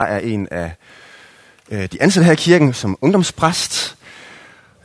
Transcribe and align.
Jeg 0.00 0.14
er 0.14 0.18
en 0.18 0.48
af 0.50 0.74
øh, 1.70 1.88
de 1.92 2.02
ansatte 2.02 2.24
her 2.24 2.32
i 2.32 2.36
kirken 2.36 2.72
som 2.72 2.98
ungdomspræst. 3.00 3.96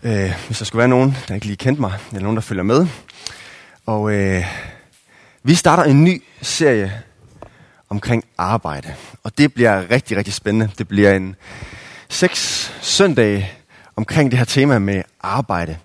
Øh, 0.03 0.33
hvis 0.47 0.57
der 0.57 0.65
skulle 0.65 0.79
være 0.79 0.87
nogen, 0.87 1.17
der 1.27 1.35
ikke 1.35 1.45
lige 1.45 1.57
kendte 1.57 1.81
mig, 1.81 1.93
eller 2.11 2.21
nogen, 2.21 2.35
der 2.35 2.41
følger 2.41 2.63
med. 2.63 2.87
Og 3.85 4.11
øh, 4.11 4.45
vi 5.43 5.55
starter 5.55 5.83
en 5.83 6.03
ny 6.03 6.23
serie 6.41 7.01
omkring 7.89 8.23
arbejde. 8.37 8.95
Og 9.23 9.37
det 9.37 9.53
bliver 9.53 9.89
rigtig, 9.89 10.17
rigtig 10.17 10.33
spændende. 10.33 10.71
Det 10.77 10.87
bliver 10.87 11.13
en 11.13 11.35
seks 12.09 12.71
søndage 12.81 13.51
omkring 13.95 14.31
det 14.31 14.37
her 14.37 14.45
tema 14.45 14.79
med 14.79 15.03
arbejde. 15.21 15.77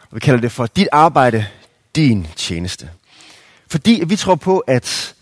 Og 0.00 0.14
vi 0.14 0.20
kalder 0.20 0.40
det 0.40 0.52
for 0.52 0.66
dit 0.66 0.88
arbejde, 0.92 1.46
din 1.96 2.26
tjeneste. 2.36 2.90
Fordi 3.68 4.02
vi 4.06 4.16
tror 4.16 4.34
på, 4.34 4.58
at 4.58 5.14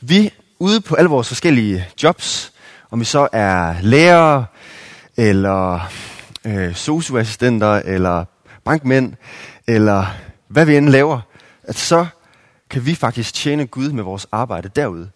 vi 0.00 0.32
ude 0.58 0.80
på 0.80 0.94
alle 0.94 1.10
vores 1.10 1.28
forskellige 1.28 1.88
jobs, 2.02 2.52
om 2.90 3.00
vi 3.00 3.04
så 3.04 3.28
er 3.32 3.74
lærere, 3.82 4.46
eller 5.16 5.80
øh, 6.44 6.74
socioassistenter, 6.74 7.72
eller 7.84 8.24
bankmænd, 8.64 9.14
eller 9.66 10.06
hvad 10.48 10.66
vi 10.66 10.76
end 10.76 10.88
laver, 10.88 11.20
at 11.62 11.76
så 11.76 12.06
kan 12.70 12.86
vi 12.86 12.94
faktisk 12.94 13.34
tjene 13.34 13.66
Gud 13.66 13.92
med 13.92 14.04
vores 14.04 14.26
arbejde 14.32 14.68
derude. 14.68 15.10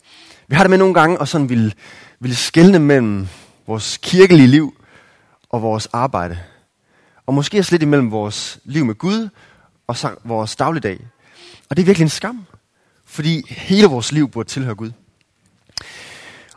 Vi 0.49 0.55
har 0.55 0.63
det 0.63 0.71
med 0.71 0.79
nogle 0.79 0.95
gange 0.95 1.19
og 1.19 1.29
sådan 1.29 1.49
vil, 1.49 1.75
vil 2.21 2.37
skælne 2.37 2.79
mellem 2.79 3.29
vores 3.67 3.99
kirkelige 4.03 4.47
liv 4.47 4.75
og 5.51 5.63
vores 5.63 5.87
arbejde. 5.93 6.39
Og 7.27 7.35
måske 7.35 7.59
også 7.59 7.73
lidt 7.73 7.83
imellem 7.83 8.11
vores 8.11 8.59
liv 8.65 8.85
med 8.85 8.95
Gud 8.95 9.29
og 9.87 9.97
så 9.97 10.15
vores 10.25 10.57
dagligdag. 10.57 11.01
Og 11.71 11.77
det 11.77 11.83
er 11.83 11.87
virkelig 11.87 12.05
en 12.05 12.09
skam, 12.09 12.47
fordi 13.07 13.43
hele 13.49 13.87
vores 13.87 14.13
liv 14.13 14.31
burde 14.31 14.49
tilhøre 14.49 14.75
Gud. 14.75 14.91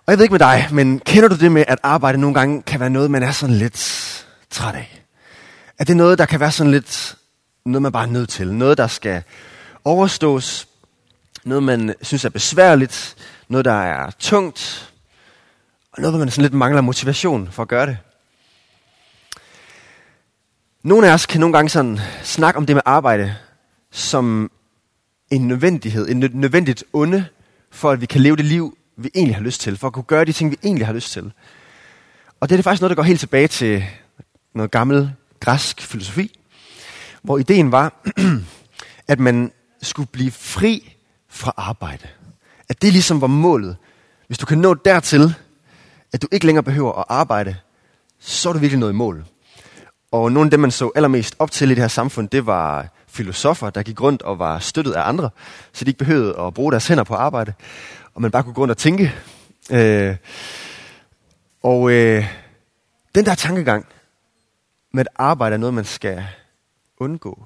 Og 0.06 0.12
jeg 0.12 0.18
ved 0.18 0.26
ikke 0.26 0.34
med 0.34 0.40
dig, 0.40 0.68
men 0.72 1.00
kender 1.00 1.30
du 1.30 1.36
det 1.36 1.52
med, 1.52 1.64
at 1.68 1.80
arbejde 1.84 2.18
nogle 2.18 2.34
gange 2.34 2.62
kan 2.62 2.80
være 2.80 2.90
noget, 2.90 3.12
man 3.12 3.24
er 3.24 3.32
sådan 3.32 3.56
lidt 3.56 4.26
træt 4.50 4.76
af? 4.76 5.04
Er 5.80 5.84
det 5.84 5.98
noget, 5.98 6.18
der 6.18 6.26
kan 6.26 6.40
være 6.40 6.52
sådan 6.52 6.72
lidt 6.72 7.16
noget, 7.66 7.82
man 7.82 7.92
bare 7.92 8.04
er 8.04 8.12
nødt 8.12 8.30
til? 8.30 8.54
Noget, 8.54 8.78
der 8.78 8.88
skal 8.88 9.24
overstås? 9.86 10.68
Noget, 11.44 11.64
man 11.64 11.96
synes 12.02 12.26
er 12.26 12.30
besværligt? 12.30 13.16
Noget, 13.48 13.66
der 13.66 13.74
er 13.74 14.12
tungt? 14.20 14.92
Og 15.92 16.02
noget, 16.02 16.12
hvor 16.12 16.20
man 16.20 16.32
sådan 16.32 16.42
lidt 16.42 16.54
mangler 16.54 16.82
motivation 16.82 17.50
for 17.52 17.62
at 17.62 17.68
gøre 17.70 17.86
det? 17.86 17.98
Nogle 20.84 21.10
af 21.10 21.14
os 21.14 21.26
kan 21.26 21.40
nogle 21.40 21.54
gange 21.54 21.70
sådan 21.70 22.00
snakke 22.24 22.58
om 22.58 22.66
det 22.66 22.76
med 22.76 22.84
arbejde 22.86 23.36
som 23.92 24.52
en 25.32 25.48
nødvendighed, 25.48 26.10
en 26.10 26.20
nødvendigt 26.34 26.84
onde, 26.94 27.26
for 27.72 27.92
at 27.92 28.02
vi 28.02 28.06
kan 28.06 28.22
leve 28.22 28.36
det 28.36 28.46
liv, 28.46 28.78
vi 28.98 29.10
egentlig 29.16 29.36
har 29.36 29.44
lyst 29.44 29.62
til, 29.62 29.78
for 29.78 29.88
at 29.88 29.94
kunne 29.94 30.04
gøre 30.04 30.26
de 30.26 30.32
ting, 30.32 30.52
vi 30.52 30.58
egentlig 30.64 30.86
har 30.86 30.94
lyst 30.94 31.12
til. 31.12 31.32
Og 32.40 32.50
det 32.50 32.56
er 32.56 32.58
det 32.58 32.64
faktisk 32.64 32.82
noget, 32.82 32.90
der 32.90 32.96
går 32.96 33.04
helt 33.04 33.20
tilbage 33.20 33.48
til 33.48 33.86
noget 34.56 34.72
gammel 34.72 35.12
græsk 35.40 35.82
filosofi, 35.82 36.40
hvor 37.22 37.38
ideen 37.38 37.72
var, 37.72 37.94
at 39.08 39.20
man 39.20 39.52
skulle 39.82 40.10
blive 40.12 40.32
fri 40.32 40.96
fra 41.30 41.54
arbejde. 41.58 42.08
At 42.70 42.82
det 42.82 42.94
ligesom 42.94 43.22
var 43.22 43.28
målet. 43.28 43.78
Hvis 44.28 44.38
du 44.38 44.46
kan 44.46 44.58
nå 44.58 44.74
dertil, 44.74 45.36
at 46.14 46.22
du 46.22 46.28
ikke 46.32 46.46
længere 46.46 46.64
behøver 46.64 47.00
at 47.00 47.06
arbejde, 47.10 47.56
så 48.20 48.50
er 48.50 48.54
du 48.54 48.60
virkelig 48.60 48.80
nået 48.80 48.92
i 48.92 48.96
mål. 48.96 49.26
Og 50.12 50.32
nogle 50.32 50.48
af 50.48 50.52
dem, 50.52 50.60
man 50.60 50.72
så 50.72 50.92
allermest 50.96 51.36
op 51.40 51.52
til 51.52 51.72
i 51.72 51.76
det 51.76 51.82
her 51.82 51.88
samfund, 51.88 52.30
det 52.30 52.46
var 52.46 52.88
filosofer, 53.08 53.70
der 53.70 53.84
gik 53.84 54.02
rundt 54.02 54.22
og 54.22 54.40
var 54.40 54.60
støttet 54.60 54.94
af 54.94 55.08
andre, 55.08 55.30
så 55.74 55.86
de 55.86 55.90
ikke 55.90 55.98
behøvede 55.98 56.40
at 56.40 56.54
bruge 56.54 56.72
deres 56.72 56.88
hænder 56.88 57.04
på 57.04 57.14
arbejde, 57.14 57.54
og 58.14 58.22
man 58.22 58.32
bare 58.32 58.44
kunne 58.44 58.54
gå 58.54 58.62
rundt 58.62 58.72
og 58.72 58.78
tænke. 58.78 59.14
Øh, 59.72 60.16
og 61.64 61.92
øh, 61.92 62.26
den 63.16 63.26
der 63.26 63.36
tankegang 63.36 63.86
med 64.94 65.02
at 65.02 65.08
arbejde 65.16 65.54
er 65.54 65.58
noget, 65.58 65.74
man 65.74 65.86
skal 65.86 66.26
undgå. 66.98 67.46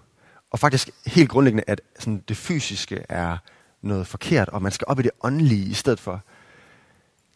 Og 0.52 0.60
faktisk 0.60 0.90
helt 1.06 1.30
grundlæggende, 1.30 1.64
at 1.68 1.82
sådan, 2.00 2.24
det 2.28 2.38
fysiske 2.38 3.06
er 3.10 3.38
noget 3.82 4.08
forkert, 4.08 4.50
og 4.50 4.62
man 4.62 4.72
skal 4.72 4.86
op 4.88 5.00
i 5.00 5.04
det 5.04 5.12
åndelige 5.24 5.66
i 5.66 5.74
stedet 5.74 6.00
for. 6.00 6.22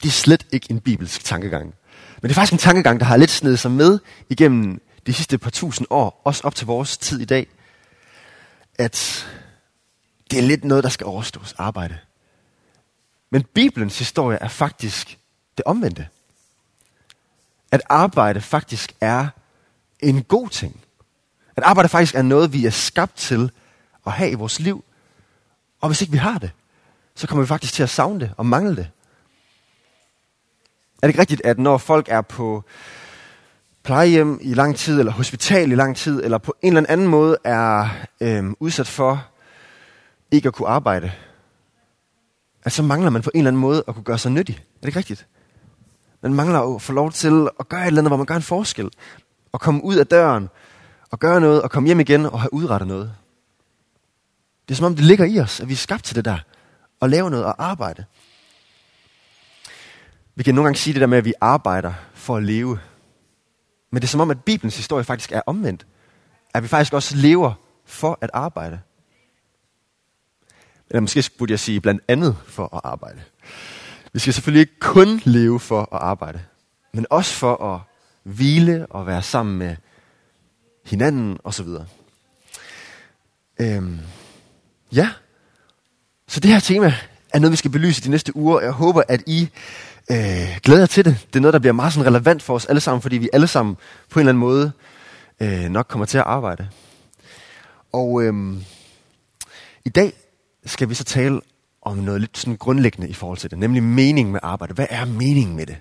Det 0.03 0.07
er 0.07 0.11
slet 0.11 0.47
ikke 0.51 0.71
en 0.71 0.79
bibelsk 0.79 1.23
tankegang. 1.23 1.65
Men 2.21 2.29
det 2.29 2.29
er 2.29 2.33
faktisk 2.33 2.53
en 2.53 2.57
tankegang, 2.57 2.99
der 2.99 3.05
har 3.05 3.17
lidt 3.17 3.31
snedet 3.31 3.59
sig 3.59 3.71
med 3.71 3.99
igennem 4.29 4.81
de 5.07 5.13
sidste 5.13 5.37
par 5.37 5.49
tusind 5.49 5.87
år, 5.89 6.21
også 6.23 6.41
op 6.43 6.55
til 6.55 6.67
vores 6.67 6.97
tid 6.97 7.19
i 7.19 7.25
dag, 7.25 7.47
at 8.75 9.27
det 10.31 10.39
er 10.39 10.43
lidt 10.43 10.63
noget, 10.63 10.83
der 10.83 10.89
skal 10.89 11.07
overstås 11.07 11.53
arbejde. 11.57 11.97
Men 13.31 13.43
Bibelens 13.53 13.99
historie 13.99 14.37
er 14.41 14.47
faktisk 14.47 15.19
det 15.57 15.65
omvendte. 15.65 16.07
At 17.71 17.81
arbejde 17.89 18.41
faktisk 18.41 18.93
er 19.01 19.27
en 19.99 20.23
god 20.23 20.49
ting. 20.49 20.81
At 21.55 21.63
arbejde 21.63 21.89
faktisk 21.89 22.15
er 22.15 22.21
noget, 22.21 22.53
vi 22.53 22.65
er 22.65 22.71
skabt 22.71 23.15
til 23.15 23.51
at 24.05 24.11
have 24.11 24.31
i 24.31 24.33
vores 24.33 24.59
liv. 24.59 24.83
Og 25.81 25.89
hvis 25.89 26.01
ikke 26.01 26.11
vi 26.11 26.17
har 26.17 26.37
det, 26.37 26.51
så 27.15 27.27
kommer 27.27 27.43
vi 27.43 27.47
faktisk 27.47 27.73
til 27.73 27.83
at 27.83 27.89
savne 27.89 28.19
det 28.19 28.33
og 28.37 28.45
mangle 28.45 28.75
det. 28.75 28.89
Er 31.01 31.07
det 31.07 31.09
ikke 31.09 31.19
rigtigt, 31.19 31.41
at 31.45 31.59
når 31.59 31.77
folk 31.77 32.07
er 32.09 32.21
på 32.21 32.63
plejehjem 33.83 34.39
i 34.41 34.53
lang 34.53 34.75
tid, 34.75 34.99
eller 34.99 35.11
hospital 35.11 35.71
i 35.71 35.75
lang 35.75 35.97
tid, 35.97 36.23
eller 36.23 36.37
på 36.37 36.55
en 36.61 36.77
eller 36.77 36.89
anden 36.89 37.07
måde 37.07 37.37
er 37.43 37.89
øhm, 38.21 38.55
udsat 38.59 38.87
for 38.87 39.27
ikke 40.31 40.47
at 40.47 40.53
kunne 40.53 40.67
arbejde, 40.67 41.11
at 42.63 42.71
så 42.71 42.83
mangler 42.83 43.09
man 43.09 43.21
på 43.21 43.31
en 43.33 43.39
eller 43.39 43.49
anden 43.49 43.61
måde 43.61 43.83
at 43.87 43.95
kunne 43.95 44.03
gøre 44.03 44.17
sig 44.17 44.31
nyttig. 44.31 44.55
Er 44.55 44.79
det 44.81 44.87
ikke 44.87 44.99
rigtigt? 44.99 45.27
Man 46.21 46.33
mangler 46.33 46.75
at 46.75 46.81
få 46.81 46.93
lov 46.93 47.11
til 47.11 47.49
at 47.59 47.69
gøre 47.69 47.81
et 47.81 47.87
eller 47.87 48.01
andet, 48.01 48.09
hvor 48.09 48.17
man 48.17 48.25
gør 48.25 48.35
en 48.35 48.41
forskel. 48.41 48.89
Og 49.51 49.59
komme 49.59 49.83
ud 49.83 49.95
af 49.95 50.07
døren, 50.07 50.49
og 51.11 51.19
gøre 51.19 51.41
noget, 51.41 51.61
og 51.61 51.71
komme 51.71 51.87
hjem 51.87 51.99
igen 51.99 52.25
og 52.25 52.41
have 52.41 52.53
udrettet 52.53 52.87
noget. 52.87 53.13
Det 54.67 54.73
er 54.73 54.77
som 54.77 54.85
om, 54.85 54.95
det 54.95 55.05
ligger 55.05 55.25
i 55.25 55.39
os, 55.39 55.59
at 55.59 55.67
vi 55.67 55.73
er 55.73 55.77
skabt 55.77 56.03
til 56.03 56.15
det 56.15 56.25
der. 56.25 56.37
Og 56.99 57.09
lave 57.09 57.29
noget 57.29 57.45
og 57.45 57.63
arbejde. 57.63 58.05
Vi 60.35 60.43
kan 60.43 60.55
nogle 60.55 60.65
gange 60.67 60.77
sige 60.77 60.93
det 60.93 61.01
der 61.01 61.07
med, 61.07 61.17
at 61.17 61.25
vi 61.25 61.33
arbejder 61.41 61.93
for 62.13 62.37
at 62.37 62.43
leve. 62.43 62.79
Men 63.91 64.01
det 64.01 64.07
er 64.07 64.11
som 64.11 64.21
om, 64.21 64.31
at 64.31 64.43
Bibelens 64.43 64.77
historie 64.77 65.03
faktisk 65.03 65.31
er 65.31 65.41
omvendt. 65.45 65.87
At 66.53 66.63
vi 66.63 66.67
faktisk 66.67 66.93
også 66.93 67.15
lever 67.15 67.53
for 67.85 68.17
at 68.21 68.29
arbejde. 68.33 68.79
Eller 70.91 71.01
måske 71.01 71.23
burde 71.37 71.51
jeg 71.51 71.59
sige 71.59 71.81
blandt 71.81 72.03
andet 72.07 72.37
for 72.47 72.75
at 72.75 72.81
arbejde. 72.83 73.21
Vi 74.13 74.19
skal 74.19 74.33
selvfølgelig 74.33 74.59
ikke 74.61 74.79
kun 74.79 75.21
leve 75.23 75.59
for 75.59 75.81
at 75.81 76.01
arbejde, 76.01 76.41
men 76.93 77.05
også 77.09 77.33
for 77.33 77.63
at 77.73 77.81
hvile 78.23 78.85
og 78.89 79.07
være 79.07 79.21
sammen 79.23 79.57
med 79.57 79.75
hinanden 80.85 81.37
osv. 81.43 81.67
Øhm, 83.59 83.99
ja, 84.91 85.09
så 86.27 86.39
det 86.39 86.51
her 86.51 86.59
tema 86.59 86.93
er 87.33 87.39
noget, 87.39 87.51
vi 87.51 87.57
skal 87.57 87.71
belyse 87.71 88.03
de 88.03 88.09
næste 88.09 88.35
uger. 88.35 88.61
Jeg 88.61 88.71
håber, 88.71 89.03
at 89.07 89.23
I 89.27 89.49
øh, 90.11 90.59
glæder 90.63 90.85
til 90.85 91.05
det. 91.05 91.17
Det 91.27 91.35
er 91.35 91.41
noget, 91.41 91.53
der 91.53 91.59
bliver 91.59 91.73
meget 91.73 91.93
sådan 91.93 92.07
relevant 92.07 92.43
for 92.43 92.55
os 92.55 92.65
alle 92.65 92.79
sammen, 92.79 93.01
fordi 93.01 93.17
vi 93.17 93.29
alle 93.33 93.47
sammen 93.47 93.77
på 94.09 94.19
en 94.19 94.21
eller 94.21 94.29
anden 94.29 94.39
måde 94.39 94.71
øh, 95.39 95.69
nok 95.69 95.85
kommer 95.89 96.05
til 96.05 96.17
at 96.17 96.23
arbejde. 96.27 96.69
Og 97.93 98.23
øhm, 98.23 98.63
i 99.85 99.89
dag 99.89 100.13
skal 100.65 100.89
vi 100.89 100.93
så 100.93 101.03
tale 101.03 101.41
om 101.81 101.97
noget 101.97 102.21
lidt 102.21 102.37
sådan 102.37 102.57
grundlæggende 102.57 103.09
i 103.09 103.13
forhold 103.13 103.37
til 103.37 103.51
det, 103.51 103.59
nemlig 103.59 103.83
mening 103.83 104.31
med 104.31 104.39
arbejde. 104.43 104.73
Hvad 104.73 104.87
er 104.89 105.05
meningen 105.05 105.55
med 105.55 105.65
det? 105.65 105.77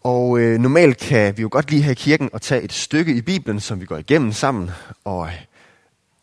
Og 0.00 0.38
øh, 0.38 0.58
normalt 0.58 0.98
kan 0.98 1.36
vi 1.36 1.42
jo 1.42 1.48
godt 1.52 1.70
lige 1.70 1.82
her 1.82 1.90
i 1.90 1.94
kirken 1.94 2.30
og 2.32 2.42
tage 2.42 2.62
et 2.62 2.72
stykke 2.72 3.14
i 3.14 3.22
Bibelen, 3.22 3.60
som 3.60 3.80
vi 3.80 3.86
går 3.86 3.96
igennem 3.96 4.32
sammen, 4.32 4.70
og 5.04 5.26
øh, 5.26 5.34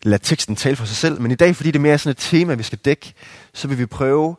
lade 0.04 0.24
teksten 0.24 0.56
tale 0.56 0.76
for 0.76 0.86
sig 0.86 0.98
selv. 0.98 1.22
Men 1.22 1.32
i 1.32 1.36
dag, 1.36 1.56
fordi 1.56 1.72
det 1.72 1.82
mere 1.82 1.94
er 1.94 1.98
sådan 1.98 2.12
et 2.12 2.18
tema, 2.18 2.54
vi 2.54 2.64
skal 2.64 2.80
dække, 2.80 3.14
så 3.54 3.68
vil 3.68 3.78
vi 3.78 3.86
prøve 3.86 4.36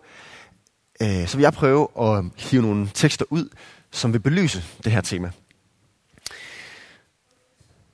øh, 1.02 1.28
så 1.28 1.36
vil 1.36 1.42
jeg 1.42 1.52
prøve 1.52 1.88
at 2.00 2.24
hive 2.36 2.62
nogle 2.62 2.90
tekster 2.94 3.24
ud, 3.30 3.48
som 3.90 4.12
vil 4.12 4.18
belyse 4.18 4.64
det 4.84 4.92
her 4.92 5.00
tema. 5.00 5.30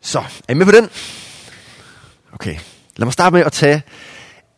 Så, 0.00 0.18
er 0.18 0.52
I 0.52 0.54
med 0.54 0.66
på 0.66 0.72
den? 0.72 0.88
Okay, 2.32 2.56
lad 2.96 3.06
mig 3.06 3.12
starte 3.12 3.34
med 3.34 3.44
at 3.44 3.52
tage 3.52 3.82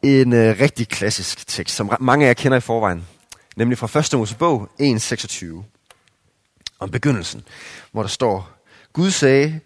en 0.03 0.33
øh, 0.33 0.61
rigtig 0.61 0.89
klassisk 0.89 1.47
tekst, 1.47 1.77
som 1.77 1.93
mange 2.01 2.25
af 2.25 2.29
jer 2.29 2.35
kender 2.35 2.59
i 2.59 2.61
forvejen, 2.61 3.07
nemlig 3.57 3.79
fra 3.79 3.99
1. 3.99 4.19
Mosebog 4.19 4.69
1.26, 4.81 5.47
om 6.79 6.91
begyndelsen, 6.91 7.43
hvor 7.93 8.03
der 8.03 8.09
står, 8.09 8.51
Gud 8.93 9.11
sagde, 9.11 9.61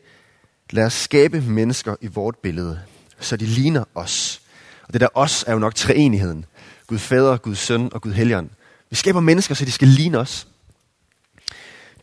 lad 0.70 0.84
os 0.84 0.92
skabe 0.92 1.40
mennesker 1.40 1.96
i 2.00 2.06
vort 2.06 2.36
billede, 2.42 2.80
så 3.20 3.36
de 3.36 3.46
ligner 3.46 3.84
os. 3.94 4.40
Og 4.86 4.92
det 4.92 5.00
der 5.00 5.08
os 5.14 5.44
er 5.46 5.52
jo 5.52 5.58
nok 5.58 5.74
treenigheden. 5.74 6.44
Gud 6.86 6.98
fader, 6.98 7.36
Gud 7.36 7.54
søn 7.54 7.90
og 7.92 8.02
Gud 8.02 8.12
helligånd. 8.12 8.50
Vi 8.90 8.96
skaber 8.96 9.20
mennesker, 9.20 9.54
så 9.54 9.64
de 9.64 9.72
skal 9.72 9.88
ligne 9.88 10.18
os. 10.18 10.48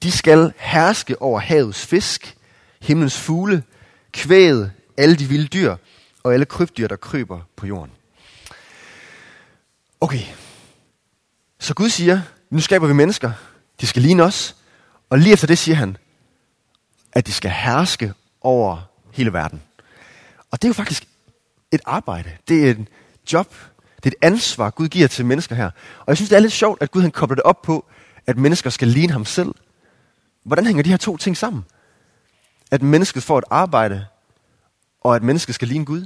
De 0.04 0.12
skal 0.12 0.54
herske 0.58 1.22
over 1.22 1.40
havets 1.40 1.86
fisk, 1.86 2.38
himlens 2.82 3.20
fugle, 3.20 3.64
kvæget, 4.12 4.72
alle 4.98 5.16
de 5.16 5.26
vilde 5.26 5.48
dyr 5.48 5.76
og 6.24 6.34
alle 6.34 6.46
krybdyr, 6.46 6.88
der 6.88 6.96
kryber 6.96 7.40
på 7.56 7.68
jorden. 7.68 7.92
Okay, 10.02 10.24
så 11.60 11.74
Gud 11.74 11.90
siger, 11.90 12.22
nu 12.50 12.60
skaber 12.60 12.88
vi 12.88 12.94
mennesker. 12.94 13.32
De 13.82 13.88
skal 13.88 14.02
ligne 14.02 14.24
os. 14.24 14.56
Og 15.10 15.20
lige 15.20 15.34
efter 15.34 15.48
det 15.48 15.58
siger 15.58 15.76
han, 15.76 15.98
at 17.12 17.28
de 17.28 17.34
skal 17.34 17.52
herske 17.52 18.14
over 18.42 18.82
hele 19.12 19.34
verden. 19.34 19.62
Og 20.52 20.62
det 20.62 20.64
er 20.64 20.70
jo 20.70 20.74
faktisk 20.74 21.08
et 21.72 21.82
arbejde. 21.86 22.32
Det 22.48 22.68
er 22.68 22.72
et 22.72 22.88
job. 23.34 23.56
Det 23.96 24.06
er 24.06 24.18
et 24.18 24.26
ansvar, 24.34 24.70
Gud 24.70 24.88
giver 24.88 25.08
til 25.08 25.26
mennesker 25.26 25.56
her. 25.56 25.66
Og 26.00 26.08
jeg 26.08 26.18
synes, 26.18 26.30
det 26.30 26.36
er 26.36 26.40
lidt 26.40 26.54
sjovt, 26.54 26.82
at 26.82 26.92
Gud 26.92 27.02
han 27.02 27.12
kobler 27.12 27.36
det 27.36 27.44
op 27.44 27.62
på, 27.62 27.86
at 28.28 28.38
mennesker 28.38 28.70
skal 28.70 28.88
ligne 28.88 29.14
ham 29.14 29.26
selv. 29.26 29.56
Hvordan 30.44 30.66
hænger 30.66 30.84
de 30.84 30.90
her 30.90 30.98
to 30.98 31.18
ting 31.18 31.38
sammen? 31.38 31.66
At 32.72 32.82
mennesket 32.82 33.24
får 33.24 33.38
et 33.38 33.44
arbejde, 33.50 34.06
og 35.02 35.16
at 35.16 35.24
mennesket 35.24 35.56
skal 35.56 35.68
ligne 35.68 35.86
Gud. 35.86 36.06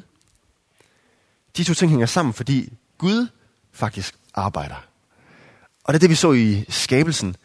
De 1.58 1.64
to 1.64 1.74
ting 1.74 1.92
hænger 1.92 2.06
sammen, 2.06 2.34
fordi 2.34 2.74
Gud 2.98 3.28
faktisk 3.76 4.16
arbejder. 4.34 4.86
Og 5.84 5.94
det 5.94 5.98
er 5.98 6.00
det, 6.00 6.10
vi 6.10 6.16
så 6.16 6.32
i 6.32 6.66
skabelsen. 6.70 7.36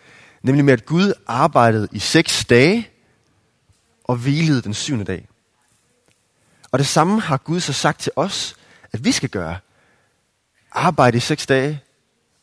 Nemlig 0.43 0.65
med, 0.65 0.73
at 0.73 0.87
Gud 0.87 1.13
arbejdede 1.27 1.89
i 1.93 1.99
seks 1.99 2.45
dage 2.45 2.89
og 4.05 4.17
hvilede 4.17 4.63
den 4.63 4.75
syvende 4.75 5.05
dag. 5.05 5.29
Og 6.73 6.79
det 6.79 6.87
samme 6.87 7.21
har 7.21 7.37
Gud 7.37 7.61
så 7.61 7.73
sagt 7.73 8.01
til 8.01 8.13
os, 8.17 8.57
at 8.93 9.05
vi 9.05 9.13
skal 9.13 9.29
gøre. 9.29 9.59
Arbejde 10.73 11.17
i 11.17 11.21
seks 11.21 11.47
dage 11.47 11.83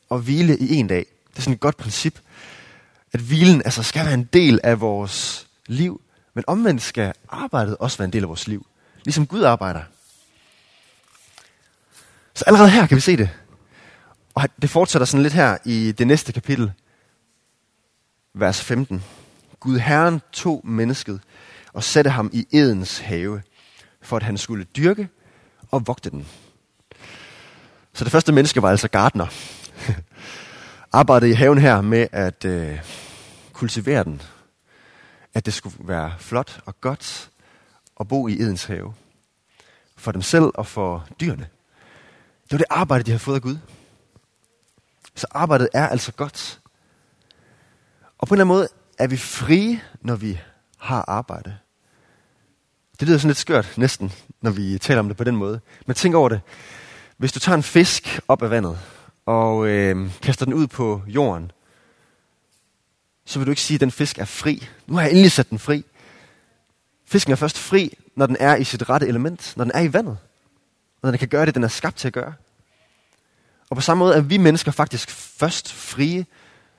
og 0.10 0.20
hvile 0.20 0.58
i 0.58 0.76
en 0.76 0.88
dag. 0.88 1.06
Det 1.30 1.38
er 1.38 1.42
sådan 1.42 1.54
et 1.54 1.60
godt 1.60 1.78
princip, 1.78 2.20
at 3.14 3.20
hvilen 3.20 3.62
altså 3.66 3.84
skal 3.84 4.06
være 4.06 4.14
en 4.14 4.30
del 4.34 4.60
af 4.64 4.80
vores 4.80 5.48
liv, 5.68 6.02
men 6.34 6.44
omvendt 6.48 6.82
skal 6.82 7.14
arbejdet 7.30 7.78
også 7.78 7.98
være 7.98 8.06
en 8.06 8.14
del 8.14 8.24
af 8.24 8.30
vores 8.30 8.48
liv. 8.48 8.68
Ligesom 9.04 9.28
Gud 9.28 9.44
arbejder. 9.44 9.82
Så 12.34 12.44
allerede 12.48 12.70
her 12.70 12.88
kan 12.88 12.96
vi 12.96 13.02
se 13.02 13.18
det. 13.18 13.30
Og 14.38 14.50
det 14.62 14.70
fortsætter 14.70 15.06
sådan 15.06 15.24
lidt 15.24 15.34
her 15.34 15.58
i 15.66 15.92
det 15.92 16.08
næste 16.08 16.34
kapitel, 16.34 16.72
vers 18.34 18.64
15. 18.64 19.04
Gud 19.60 19.78
Herren 19.78 20.22
tog 20.32 20.62
mennesket 20.64 21.22
og 21.74 21.84
satte 21.84 22.10
ham 22.10 22.30
i 22.34 22.48
Edens 22.52 23.00
have, 23.00 23.42
for 24.02 24.18
at 24.18 24.24
han 24.24 24.38
skulle 24.38 24.64
dyrke 24.64 25.10
og 25.72 25.88
vogte 25.88 26.10
den. 26.10 26.28
Så 27.94 28.04
det 28.04 28.12
første 28.12 28.32
menneske 28.32 28.62
var 28.62 28.70
altså 28.70 28.88
gardner. 28.88 29.28
Arbejdede 30.92 31.32
i 31.32 31.34
haven 31.34 31.58
her 31.58 31.82
med 31.82 32.08
at 32.12 32.46
øh, 32.46 32.80
kultivere 33.54 34.04
den. 34.04 34.22
At 35.34 35.46
det 35.46 35.54
skulle 35.54 35.76
være 35.80 36.14
flot 36.20 36.60
og 36.66 36.82
godt 36.82 37.30
at 38.00 38.08
bo 38.08 38.28
i 38.28 38.34
Edens 38.34 38.66
have. 38.66 38.94
For 39.96 40.12
dem 40.12 40.22
selv 40.22 40.46
og 40.54 40.68
for 40.68 41.08
dyrene. 41.22 41.48
Det 42.44 42.52
var 42.52 42.58
det 42.58 42.68
arbejde, 42.70 43.04
de 43.04 43.12
havde 43.12 43.20
fået 43.20 43.36
af 43.36 43.42
Gud. 43.42 43.58
Så 45.18 45.28
arbejdet 45.32 45.70
er 45.74 45.88
altså 45.88 46.12
godt. 46.12 46.60
Og 48.18 48.28
på 48.28 48.34
en 48.34 48.42
eller 48.42 48.46
anden 48.46 48.58
måde 48.58 48.68
er 48.98 49.08
vi 49.08 49.18
frie, 49.18 49.82
når 50.02 50.16
vi 50.16 50.40
har 50.78 51.06
arbejde. 51.08 51.58
Det 53.00 53.08
lyder 53.08 53.18
sådan 53.18 53.30
lidt 53.30 53.38
skørt 53.38 53.74
næsten, 53.78 54.12
når 54.42 54.52
vi 54.52 54.78
taler 54.78 55.00
om 55.00 55.08
det 55.08 55.18
på 55.18 55.24
den 55.24 55.36
måde. 55.36 55.60
Men 55.86 55.96
tænk 55.96 56.16
over 56.16 56.30
det. 56.30 56.42
Hvis 57.18 57.32
du 57.32 57.40
tager 57.40 57.56
en 57.56 57.64
fisk 57.64 58.20
op 58.28 58.44
af 58.44 58.50
vandet 58.50 58.80
og 59.26 59.68
øh, 59.68 60.12
kaster 60.22 60.46
den 60.46 60.54
ud 60.54 60.68
på 60.68 61.02
jorden, 61.08 61.52
så 63.26 63.40
vil 63.40 63.46
du 63.46 63.52
ikke 63.52 63.62
sige, 63.62 63.76
at 63.76 63.82
den 63.82 63.92
fisk 63.92 64.18
er 64.20 64.26
fri. 64.26 64.70
Nu 64.88 64.96
har 64.96 65.02
jeg 65.02 65.12
endelig 65.12 65.32
sat 65.32 65.50
den 65.50 65.60
fri. 65.60 65.86
Fisken 67.06 67.32
er 67.32 67.36
først 67.36 67.58
fri, 67.58 67.98
når 68.16 68.26
den 68.26 68.38
er 68.40 68.56
i 68.56 68.64
sit 68.64 68.90
rette 68.90 69.08
element, 69.08 69.54
når 69.56 69.64
den 69.64 69.72
er 69.76 69.82
i 69.82 69.94
vandet. 69.94 70.18
Når 71.04 71.12
den 71.12 71.20
kan 71.20 71.28
gøre 71.28 71.46
det, 71.46 71.56
den 71.56 71.64
er 71.64 71.68
skabt 71.68 71.98
til 71.98 72.08
at 72.08 72.14
gøre. 72.14 72.34
Og 73.70 73.76
på 73.76 73.82
samme 73.82 74.00
måde 74.00 74.16
er 74.16 74.22
vi 74.22 74.38
mennesker 74.38 74.72
faktisk 74.72 75.10
først 75.12 75.74
frie, 75.74 76.26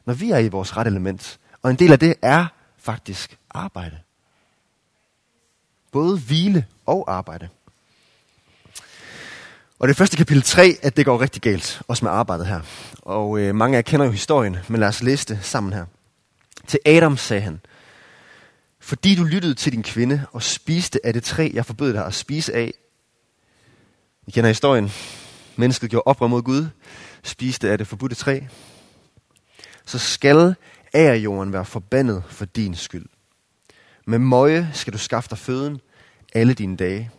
når 0.06 0.14
vi 0.14 0.30
er 0.30 0.38
i 0.38 0.48
vores 0.48 0.76
rette 0.76 0.88
element. 0.88 1.38
Og 1.62 1.70
en 1.70 1.76
del 1.76 1.92
af 1.92 1.98
det 1.98 2.14
er 2.22 2.46
faktisk 2.78 3.38
arbejde. 3.50 3.98
Både 5.92 6.18
hvile 6.18 6.66
og 6.86 7.12
arbejde. 7.12 7.48
Og 9.78 9.88
det 9.88 9.96
første 9.96 10.16
kapitel 10.16 10.42
3, 10.42 10.76
at 10.82 10.96
det 10.96 11.04
går 11.04 11.20
rigtig 11.20 11.42
galt, 11.42 11.82
også 11.88 12.04
med 12.04 12.12
arbejdet 12.12 12.46
her. 12.46 12.60
Og 13.02 13.38
øh, 13.38 13.54
mange 13.54 13.76
af 13.76 13.78
jer 13.78 13.82
kender 13.82 14.06
jo 14.06 14.12
historien, 14.12 14.56
men 14.68 14.80
lad 14.80 14.88
os 14.88 15.02
læse 15.02 15.26
det 15.26 15.38
sammen 15.42 15.72
her. 15.72 15.84
Til 16.66 16.80
Adam 16.86 17.16
sagde 17.16 17.42
han, 17.42 17.60
fordi 18.80 19.14
du 19.14 19.24
lyttede 19.24 19.54
til 19.54 19.72
din 19.72 19.82
kvinde 19.82 20.26
og 20.32 20.42
spiste 20.42 21.06
af 21.06 21.12
det 21.12 21.24
træ, 21.24 21.50
jeg 21.54 21.66
forbød 21.66 21.92
dig 21.92 22.06
at 22.06 22.14
spise 22.14 22.54
af. 22.54 22.72
I 24.26 24.30
kender 24.30 24.48
historien. 24.48 24.90
Mennesket 25.58 25.90
gjorde 25.90 26.06
oprør 26.06 26.26
mod 26.26 26.42
Gud, 26.42 26.68
spiste 27.22 27.70
af 27.70 27.78
det 27.78 27.86
forbudte 27.86 28.16
træ. 28.16 28.40
Så 29.86 29.98
skal 29.98 30.54
jorden 30.96 31.52
være 31.52 31.64
forbandet 31.64 32.24
for 32.28 32.44
din 32.44 32.74
skyld. 32.74 33.06
Med 34.06 34.18
møje 34.18 34.70
skal 34.74 34.92
du 34.92 34.98
skaffe 34.98 35.30
dig 35.30 35.38
føden 35.38 35.80
alle 36.34 36.54
dine 36.54 36.76
dage. 36.76 37.10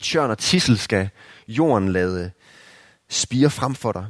Tjørn 0.00 0.30
og 0.30 0.38
tissel 0.38 0.78
skal 0.78 1.10
jorden 1.48 1.88
lade 1.88 2.30
spire 3.08 3.50
frem 3.50 3.74
for 3.74 3.92
dig, 3.92 4.06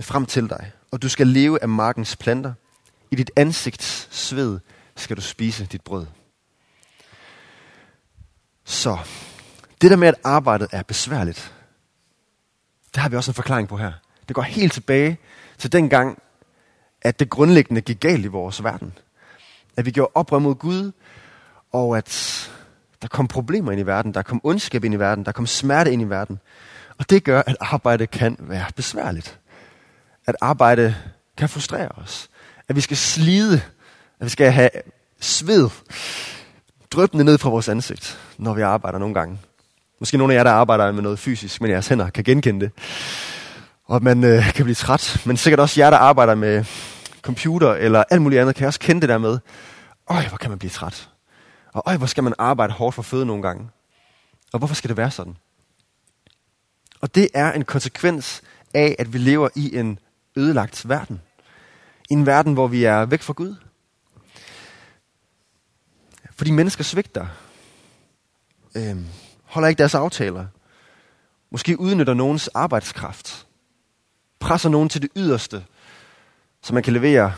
frem 0.00 0.26
til 0.26 0.48
dig, 0.48 0.72
og 0.90 1.02
du 1.02 1.08
skal 1.08 1.26
leve 1.26 1.62
af 1.62 1.68
markens 1.68 2.16
planter. 2.16 2.52
I 3.10 3.16
dit 3.16 3.30
ansigts 3.36 4.08
sved 4.10 4.58
skal 4.96 5.16
du 5.16 5.22
spise 5.22 5.66
dit 5.66 5.82
brød. 5.82 6.06
Så, 8.64 8.98
det 9.80 9.90
der 9.90 9.96
med, 9.96 10.08
at 10.08 10.14
arbejdet 10.24 10.68
er 10.72 10.82
besværligt, 10.82 11.52
det 12.94 13.02
har 13.02 13.08
vi 13.08 13.16
også 13.16 13.30
en 13.30 13.34
forklaring 13.34 13.68
på 13.68 13.76
her. 13.76 13.92
Det 14.28 14.34
går 14.34 14.42
helt 14.42 14.72
tilbage 14.72 15.18
til 15.58 15.72
den 15.72 15.88
gang, 15.88 16.22
at 17.02 17.20
det 17.20 17.30
grundlæggende 17.30 17.80
gik 17.80 18.00
galt 18.00 18.24
i 18.24 18.28
vores 18.28 18.64
verden. 18.64 18.92
At 19.76 19.86
vi 19.86 19.90
gjorde 19.90 20.10
oprør 20.14 20.38
mod 20.38 20.54
Gud, 20.54 20.92
og 21.72 21.98
at 21.98 22.50
der 23.02 23.08
kom 23.08 23.28
problemer 23.28 23.72
ind 23.72 23.80
i 23.80 23.86
verden, 23.86 24.14
der 24.14 24.22
kom 24.22 24.40
ondskab 24.44 24.84
ind 24.84 24.94
i 24.94 24.98
verden, 24.98 25.24
der 25.24 25.32
kom 25.32 25.46
smerte 25.46 25.92
ind 25.92 26.02
i 26.02 26.04
verden. 26.04 26.40
Og 26.98 27.10
det 27.10 27.24
gør, 27.24 27.42
at 27.46 27.56
arbejde 27.60 28.06
kan 28.06 28.36
være 28.40 28.66
besværligt. 28.76 29.38
At 30.26 30.36
arbejde 30.40 30.94
kan 31.36 31.48
frustrere 31.48 31.88
os. 31.88 32.30
At 32.68 32.76
vi 32.76 32.80
skal 32.80 32.96
slide, 32.96 33.62
at 34.20 34.24
vi 34.24 34.28
skal 34.28 34.52
have 34.52 34.70
sved 35.20 35.70
drøbende 36.90 37.24
ned 37.24 37.38
fra 37.38 37.50
vores 37.50 37.68
ansigt, 37.68 38.20
når 38.38 38.54
vi 38.54 38.60
arbejder 38.60 38.98
nogle 38.98 39.14
gange. 39.14 39.38
Måske 40.02 40.16
nogle 40.16 40.34
af 40.34 40.38
jer, 40.38 40.44
der 40.44 40.50
arbejder 40.50 40.92
med 40.92 41.02
noget 41.02 41.18
fysisk, 41.18 41.60
men 41.60 41.70
jeres 41.70 41.88
hænder 41.88 42.10
kan 42.10 42.24
genkende 42.24 42.60
det. 42.60 42.72
Og 43.84 43.96
at 43.96 44.02
man 44.02 44.24
øh, 44.24 44.52
kan 44.54 44.64
blive 44.64 44.74
træt. 44.74 45.22
Men 45.24 45.36
sikkert 45.36 45.60
også 45.60 45.80
jer, 45.80 45.90
der 45.90 45.96
arbejder 45.96 46.34
med 46.34 46.64
computer 47.20 47.74
eller 47.74 48.04
alt 48.10 48.22
muligt 48.22 48.40
andet, 48.40 48.54
kan 48.54 48.66
også 48.66 48.80
kende 48.80 49.00
det 49.00 49.08
der 49.08 49.18
med, 49.18 49.38
øj, 50.08 50.28
hvor 50.28 50.36
kan 50.36 50.50
man 50.50 50.58
blive 50.58 50.70
træt. 50.70 51.10
Og 51.72 51.82
øj, 51.86 51.96
hvor 51.96 52.06
skal 52.06 52.24
man 52.24 52.34
arbejde 52.38 52.72
hårdt 52.72 52.94
for 52.94 53.02
føde 53.02 53.26
nogle 53.26 53.42
gange. 53.42 53.68
Og 54.52 54.58
hvorfor 54.58 54.74
skal 54.74 54.88
det 54.88 54.96
være 54.96 55.10
sådan? 55.10 55.36
Og 57.00 57.14
det 57.14 57.28
er 57.34 57.52
en 57.52 57.64
konsekvens 57.64 58.42
af, 58.74 58.96
at 58.98 59.12
vi 59.12 59.18
lever 59.18 59.48
i 59.54 59.76
en 59.76 59.98
ødelagt 60.36 60.88
verden. 60.88 61.20
I 62.10 62.12
en 62.12 62.26
verden, 62.26 62.52
hvor 62.52 62.66
vi 62.66 62.84
er 62.84 63.04
væk 63.04 63.22
fra 63.22 63.32
Gud. 63.32 63.54
Fordi 66.36 66.50
mennesker 66.50 66.84
svigter. 66.84 67.26
Øhm, 68.74 69.06
holder 69.52 69.68
ikke 69.68 69.78
deres 69.78 69.94
aftaler. 69.94 70.46
Måske 71.50 71.80
udnytter 71.80 72.14
nogens 72.14 72.48
arbejdskraft. 72.48 73.46
Presser 74.40 74.68
nogen 74.68 74.88
til 74.88 75.02
det 75.02 75.10
yderste, 75.16 75.64
så 76.62 76.74
man 76.74 76.82
kan 76.82 76.92
levere, 76.92 77.32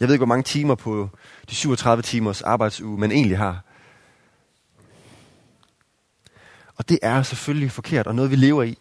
jeg 0.00 0.08
ved 0.08 0.14
ikke 0.14 0.20
hvor 0.20 0.34
mange 0.34 0.42
timer 0.42 0.74
på 0.74 1.08
de 1.50 1.54
37 1.54 2.02
timers 2.02 2.42
arbejdsuge, 2.42 2.98
man 2.98 3.12
egentlig 3.12 3.38
har. 3.38 3.64
Og 6.76 6.88
det 6.88 6.98
er 7.02 7.22
selvfølgelig 7.22 7.70
forkert, 7.72 8.06
og 8.06 8.14
noget 8.14 8.30
vi 8.30 8.36
lever 8.36 8.62
i. 8.62 8.78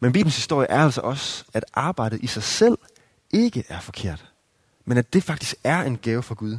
Men 0.00 0.12
Bibelens 0.12 0.36
historie 0.36 0.70
er 0.70 0.84
altså 0.84 1.00
også, 1.00 1.44
at 1.52 1.64
arbejdet 1.74 2.22
i 2.22 2.26
sig 2.26 2.42
selv 2.42 2.78
ikke 3.30 3.64
er 3.68 3.80
forkert, 3.80 4.32
men 4.84 4.98
at 4.98 5.12
det 5.12 5.22
faktisk 5.22 5.54
er 5.64 5.82
en 5.82 5.98
gave 5.98 6.22
fra 6.22 6.34
Gud. 6.34 6.58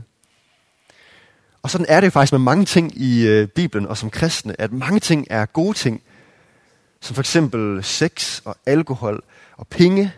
Og 1.65 1.71
sådan 1.71 1.85
er 1.89 2.01
det 2.01 2.13
faktisk 2.13 2.33
med 2.33 2.39
mange 2.39 2.65
ting 2.65 2.97
i 2.97 3.27
øh, 3.27 3.47
Bibelen 3.47 3.87
og 3.87 3.97
som 3.97 4.09
kristne, 4.09 4.61
at 4.61 4.71
mange 4.71 4.99
ting 4.99 5.27
er 5.29 5.45
gode 5.45 5.77
ting, 5.77 6.03
som 7.01 7.15
for 7.15 7.21
eksempel 7.21 7.83
sex 7.83 8.41
og 8.45 8.57
alkohol 8.65 9.23
og 9.57 9.67
penge, 9.67 10.13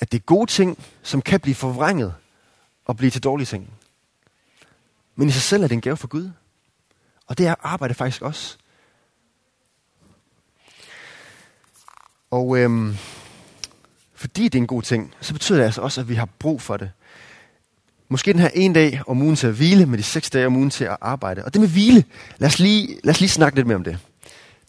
at 0.00 0.12
det 0.12 0.18
er 0.18 0.22
gode 0.22 0.50
ting, 0.50 0.78
som 1.02 1.22
kan 1.22 1.40
blive 1.40 1.54
forvrænget 1.54 2.14
og 2.84 2.96
blive 2.96 3.10
til 3.10 3.24
dårlige 3.24 3.46
ting. 3.46 3.70
Men 5.16 5.28
i 5.28 5.32
sig 5.32 5.42
selv 5.42 5.62
er 5.62 5.68
det 5.68 5.74
en 5.74 5.80
gave 5.80 5.96
for 5.96 6.08
Gud. 6.08 6.30
Og 7.26 7.38
det 7.38 7.46
er 7.46 7.54
arbejde 7.62 7.94
faktisk 7.94 8.22
også. 8.22 8.56
Og 12.30 12.58
øhm, 12.58 12.96
fordi 14.14 14.44
det 14.44 14.54
er 14.54 14.62
en 14.62 14.66
god 14.66 14.82
ting, 14.82 15.14
så 15.20 15.32
betyder 15.32 15.58
det 15.58 15.64
altså 15.64 15.80
også, 15.80 16.00
at 16.00 16.08
vi 16.08 16.14
har 16.14 16.28
brug 16.38 16.62
for 16.62 16.76
det. 16.76 16.90
Måske 18.08 18.32
den 18.32 18.40
her 18.40 18.50
en 18.54 18.72
dag 18.72 19.00
om 19.06 19.22
ugen 19.22 19.36
til 19.36 19.46
at 19.46 19.52
hvile, 19.52 19.86
med 19.86 19.98
de 19.98 20.02
seks 20.02 20.30
dage 20.30 20.46
om 20.46 20.56
ugen 20.56 20.70
til 20.70 20.84
at 20.84 20.96
arbejde. 21.00 21.44
Og 21.44 21.52
det 21.52 21.60
med 21.60 21.68
hvile, 21.68 22.04
lad 22.38 22.48
os 22.48 22.58
lige, 22.58 22.98
lad 23.04 23.14
os 23.14 23.20
lige 23.20 23.30
snakke 23.30 23.56
lidt 23.56 23.66
mere 23.66 23.76
om 23.76 23.84
det. 23.84 23.98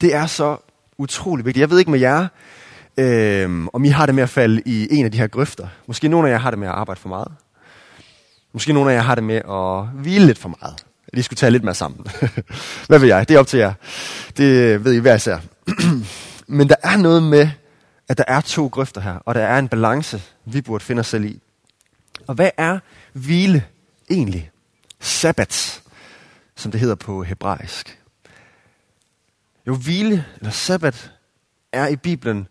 Det 0.01 0.15
er 0.15 0.25
så 0.25 0.57
utrolig 0.97 1.45
vigtigt. 1.45 1.61
Jeg 1.61 1.69
ved 1.69 1.79
ikke 1.79 1.91
med 1.91 1.99
jer, 1.99 2.27
øh, 2.97 3.67
om 3.73 3.85
I 3.85 3.87
har 3.87 4.05
det 4.05 4.15
med 4.15 4.23
at 4.23 4.29
falde 4.29 4.61
i 4.65 4.87
en 4.91 5.05
af 5.05 5.11
de 5.11 5.17
her 5.17 5.27
grøfter. 5.27 5.67
Måske 5.87 6.07
nogle 6.07 6.27
af 6.27 6.31
jer 6.31 6.39
har 6.39 6.49
det 6.49 6.59
med 6.59 6.67
at 6.67 6.73
arbejde 6.73 7.01
for 7.01 7.09
meget. 7.09 7.31
Måske 8.53 8.73
nogle 8.73 8.91
af 8.91 8.95
jer 8.95 9.01
har 9.01 9.15
det 9.15 9.23
med 9.23 9.35
at 9.35 10.01
hvile 10.01 10.25
lidt 10.25 10.37
for 10.37 10.55
meget. 10.61 10.75
At 11.13 11.25
skulle 11.25 11.37
tage 11.37 11.51
lidt 11.51 11.63
mere 11.63 11.75
sammen. 11.75 12.07
Hvad 12.87 12.99
ved 12.99 13.07
jeg? 13.07 13.29
Det 13.29 13.35
er 13.35 13.39
op 13.39 13.47
til 13.47 13.59
jer. 13.59 13.73
Det 14.37 14.83
ved 14.85 14.93
I 14.93 14.99
hver 14.99 15.15
især. 15.15 15.37
Men 16.47 16.69
der 16.69 16.75
er 16.83 16.97
noget 16.97 17.23
med, 17.23 17.49
at 18.09 18.17
der 18.17 18.23
er 18.27 18.41
to 18.41 18.67
grøfter 18.67 19.01
her, 19.01 19.15
og 19.25 19.35
der 19.35 19.41
er 19.41 19.59
en 19.59 19.67
balance, 19.67 20.21
vi 20.45 20.61
burde 20.61 20.83
finde 20.83 20.99
os 20.99 21.07
selv 21.07 21.25
i. 21.25 21.41
Og 22.27 22.35
hvad 22.35 22.51
er 22.57 22.79
hvile 23.13 23.67
egentlig? 24.09 24.51
Sabbat, 24.99 25.83
som 26.55 26.71
det 26.71 26.79
hedder 26.79 26.95
på 26.95 27.23
hebraisk. 27.23 28.03
Jo, 29.67 29.75
hvile 29.75 30.25
eller 30.37 30.51
sabbat 30.51 31.11
er 31.71 31.87
i 31.87 31.95
Bibelen 31.95 32.47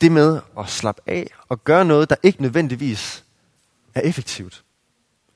det 0.00 0.12
med 0.12 0.40
at 0.58 0.68
slappe 0.68 1.02
af 1.06 1.26
og 1.48 1.64
gøre 1.64 1.84
noget, 1.84 2.10
der 2.10 2.16
ikke 2.22 2.42
nødvendigvis 2.42 3.24
er 3.94 4.00
effektivt. 4.00 4.64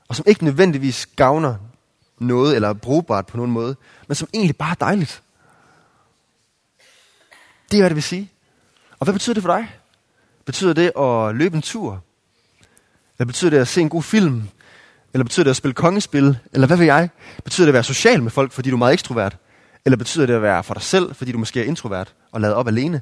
Og 0.07 0.15
som 0.15 0.25
ikke 0.27 0.43
nødvendigvis 0.43 1.05
gavner 1.05 1.55
noget 2.19 2.55
eller 2.55 2.69
er 2.69 2.73
brugbart 2.73 3.25
på 3.25 3.37
nogen 3.37 3.51
måde, 3.51 3.75
men 4.07 4.15
som 4.15 4.29
egentlig 4.33 4.57
bare 4.57 4.71
er 4.71 4.75
dejligt. 4.75 5.23
Det 7.71 7.77
er, 7.77 7.81
hvad 7.81 7.89
det 7.89 7.95
vil 7.95 8.03
sige. 8.03 8.31
Og 8.99 9.05
hvad 9.05 9.13
betyder 9.13 9.33
det 9.33 9.43
for 9.43 9.57
dig? 9.57 9.79
Betyder 10.45 10.73
det 10.73 10.91
at 10.97 11.35
løbe 11.35 11.55
en 11.55 11.61
tur? 11.61 12.03
Eller 13.19 13.25
betyder 13.25 13.49
det 13.49 13.57
at 13.57 13.67
se 13.67 13.81
en 13.81 13.89
god 13.89 14.03
film? 14.03 14.43
Eller 15.13 15.23
betyder 15.23 15.43
det 15.43 15.49
at 15.49 15.55
spille 15.55 15.73
kongespil? 15.73 16.37
Eller 16.53 16.67
hvad 16.67 16.77
ved 16.77 16.85
jeg? 16.85 17.09
Betyder 17.43 17.65
det 17.65 17.69
at 17.69 17.73
være 17.73 17.83
social 17.83 18.23
med 18.23 18.31
folk, 18.31 18.51
fordi 18.51 18.69
du 18.69 18.75
er 18.75 18.79
meget 18.79 18.93
ekstrovert? 18.93 19.37
Eller 19.85 19.97
betyder 19.97 20.25
det 20.25 20.33
at 20.33 20.41
være 20.41 20.63
for 20.63 20.73
dig 20.73 20.83
selv, 20.83 21.15
fordi 21.15 21.31
du 21.31 21.37
måske 21.37 21.59
er 21.59 21.63
introvert 21.63 22.13
og 22.31 22.41
lavet 22.41 22.55
op 22.55 22.67
alene? 22.67 23.01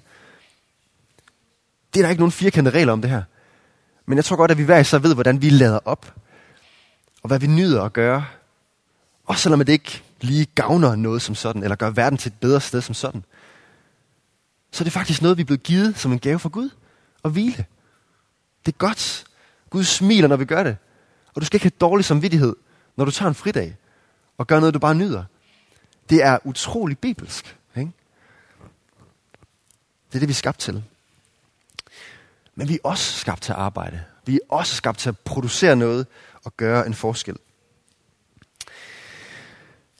Det 1.93 1.99
er 1.99 2.03
der 2.03 2.09
ikke 2.09 2.21
nogen 2.21 2.31
firkantede 2.31 2.77
regler 2.77 2.93
om 2.93 3.01
det 3.01 3.11
her. 3.11 3.23
Men 4.05 4.15
jeg 4.15 4.25
tror 4.25 4.35
godt, 4.35 4.51
at 4.51 4.57
vi 4.57 4.63
hver 4.63 4.79
især 4.79 4.97
ved, 4.97 5.13
hvordan 5.13 5.41
vi 5.41 5.49
lader 5.49 5.79
op. 5.85 6.13
Og 7.23 7.27
hvad 7.27 7.39
vi 7.39 7.47
nyder 7.47 7.83
at 7.83 7.93
gøre. 7.93 8.25
Også 9.25 9.41
selvom 9.41 9.59
det 9.59 9.69
ikke 9.69 10.03
lige 10.21 10.45
gavner 10.55 10.95
noget 10.95 11.21
som 11.21 11.35
sådan, 11.35 11.63
eller 11.63 11.75
gør 11.75 11.89
verden 11.89 12.17
til 12.17 12.29
et 12.29 12.39
bedre 12.39 12.61
sted 12.61 12.81
som 12.81 12.95
sådan. 12.95 13.23
Så 14.71 14.81
er 14.81 14.83
det 14.83 14.93
faktisk 14.93 15.21
noget, 15.21 15.37
vi 15.37 15.41
er 15.41 15.45
blevet 15.45 15.63
givet 15.63 15.97
som 15.97 16.11
en 16.11 16.19
gave 16.19 16.39
fra 16.39 16.49
Gud. 16.49 16.69
Og 17.23 17.31
hvile. 17.31 17.65
Det 18.65 18.73
er 18.73 18.77
godt. 18.77 19.25
Gud 19.73 19.83
smiler, 19.83 20.27
når 20.27 20.35
vi 20.35 20.45
gør 20.45 20.63
det. 20.63 20.77
Og 21.35 21.41
du 21.41 21.45
skal 21.45 21.55
ikke 21.57 21.65
have 21.65 21.77
dårlig 21.81 22.05
samvittighed, 22.05 22.55
når 22.95 23.05
du 23.05 23.11
tager 23.11 23.29
en 23.29 23.35
fridag. 23.35 23.75
Og 24.37 24.47
gør 24.47 24.59
noget, 24.59 24.73
du 24.73 24.79
bare 24.79 24.95
nyder. 24.95 25.23
Det 26.09 26.23
er 26.23 26.37
utrolig 26.43 26.97
bibelsk. 26.97 27.57
Ikke? 27.77 27.91
Det 30.09 30.15
er 30.15 30.19
det, 30.19 30.27
vi 30.27 30.31
er 30.31 30.35
skabt 30.35 30.59
til. 30.59 30.83
Men 32.55 32.69
vi 32.69 32.73
er 32.73 32.79
også 32.83 33.19
skabt 33.19 33.41
til 33.41 33.51
at 33.51 33.57
arbejde. 33.57 34.03
Vi 34.25 34.35
er 34.35 34.39
også 34.49 34.75
skabt 34.75 34.99
til 34.99 35.09
at 35.09 35.19
producere 35.19 35.75
noget 35.75 36.07
og 36.43 36.57
gøre 36.57 36.87
en 36.87 36.93
forskel. 36.93 37.37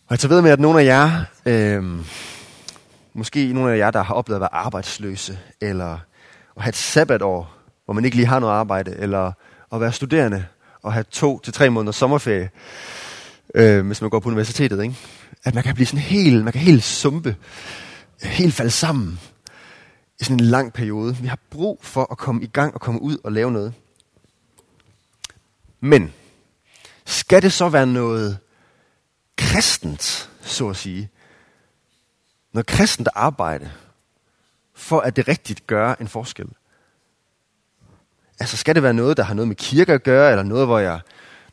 Og 0.08 0.10
jeg 0.10 0.20
tager 0.20 0.34
ved 0.34 0.42
med, 0.42 0.51
at 0.51 0.60
nogle 0.60 0.82
af 0.82 0.86
jer, 0.86 1.25
øh, 1.46 2.06
måske 3.13 3.53
nogle 3.53 3.74
af 3.74 3.77
jer, 3.77 3.92
der 3.92 4.03
har 4.03 4.13
oplevet 4.13 4.38
at 4.38 4.42
være 4.42 4.53
arbejdsløse, 4.53 5.39
eller 5.62 6.00
at 6.56 6.62
have 6.62 6.70
et 6.70 6.75
sabbatår, 6.75 7.53
hvor 7.86 7.94
man 7.94 8.06
ikke 8.06 8.18
lige 8.18 8.27
har 8.27 8.39
noget 8.39 8.53
arbejde, 8.53 8.96
eller 8.96 9.32
at 9.74 9.82
være 9.82 9.94
studerende 9.94 10.46
og 10.82 10.94
have 10.94 11.06
to 11.12 11.39
til 11.39 11.53
tre 11.53 11.70
måneder 11.70 11.92
sommerferie, 11.92 12.50
øh, 13.56 13.86
hvis 13.86 14.01
man 14.01 14.10
går 14.10 14.20
på 14.20 14.30
universitetet. 14.30 14.84
Ikke? 14.84 14.96
At 15.44 15.56
man 15.56 15.63
kan 15.63 15.75
blive 15.75 15.88
sådan 15.88 16.00
helt, 16.00 16.44
man 16.44 16.53
kan 16.53 16.62
helt 16.62 16.84
sumpe, 16.84 17.36
helt 18.24 18.53
falde 18.53 18.72
sammen 18.72 19.20
i 20.20 20.24
sådan 20.24 20.39
en 20.39 20.46
lang 20.46 20.74
periode. 20.74 21.18
Vi 21.18 21.27
har 21.27 21.39
brug 21.50 21.80
for 21.82 22.12
at 22.12 22.18
komme 22.18 22.44
i 22.44 22.48
gang 22.48 22.74
og 22.74 22.82
komme 22.82 23.01
ud 23.01 23.18
og 23.24 23.32
lave 23.32 23.51
noget. 23.51 23.74
Men 25.80 26.13
skal 27.06 27.42
det 27.42 27.53
så 27.53 27.70
være 27.70 27.88
noget 27.88 28.38
kristent, 29.38 30.30
så 30.42 30.70
at 30.70 30.75
sige? 30.75 31.10
Noget 32.53 32.65
kristent 32.65 33.10
arbejde, 33.15 33.72
for 34.74 35.00
at 35.00 35.15
det 35.15 35.27
rigtigt 35.27 35.68
gør 35.68 35.94
en 35.94 36.08
forskel? 36.08 36.48
Altså 38.40 38.58
skal 38.58 38.75
det 38.75 38.84
være 38.84 38.94
noget, 38.94 39.18
der 39.18 39.24
har 39.24 39.34
noget 39.34 39.48
med 39.48 39.56
kirke 39.56 39.94
at 39.94 40.04
gøre, 40.04 40.32
eller 40.32 40.44
noget, 40.44 40.66
hvor 40.66 40.80
jeg 40.80 41.00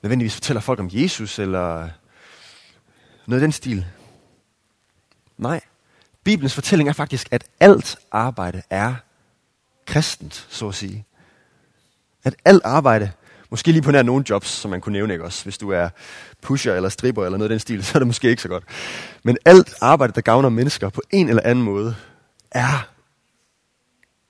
nødvendigvis 0.02 0.34
fortæller 0.34 0.60
folk 0.60 0.80
om 0.80 0.88
Jesus, 0.92 1.38
eller 1.38 1.88
noget 3.26 3.40
i 3.40 3.44
den 3.44 3.52
stil? 3.52 3.86
Nej. 5.38 5.60
Bibelens 6.24 6.54
fortælling 6.54 6.88
er 6.88 6.92
faktisk, 6.92 7.28
at 7.30 7.44
alt 7.60 7.96
arbejde 8.12 8.62
er 8.70 8.94
kristent, 9.86 10.46
så 10.48 10.68
at 10.68 10.74
sige. 10.74 11.04
At 12.24 12.34
alt 12.44 12.62
arbejde, 12.64 13.10
måske 13.50 13.72
lige 13.72 13.82
på 13.82 13.90
nær 13.90 14.02
nogle 14.02 14.24
jobs, 14.30 14.48
som 14.48 14.70
man 14.70 14.80
kunne 14.80 14.92
nævne, 14.92 15.12
ikke 15.12 15.24
også? 15.24 15.44
Hvis 15.44 15.58
du 15.58 15.70
er 15.70 15.88
pusher 16.42 16.74
eller 16.74 16.88
stripper 16.88 17.24
eller 17.24 17.38
noget 17.38 17.50
i 17.50 17.52
den 17.52 17.60
stil, 17.60 17.84
så 17.84 17.92
er 17.94 17.98
det 18.00 18.06
måske 18.06 18.30
ikke 18.30 18.42
så 18.42 18.48
godt. 18.48 18.64
Men 19.22 19.38
alt 19.44 19.74
arbejde, 19.80 20.12
der 20.12 20.20
gavner 20.20 20.48
mennesker 20.48 20.88
på 20.88 21.02
en 21.10 21.28
eller 21.28 21.42
anden 21.44 21.64
måde, 21.64 21.96
er 22.50 22.88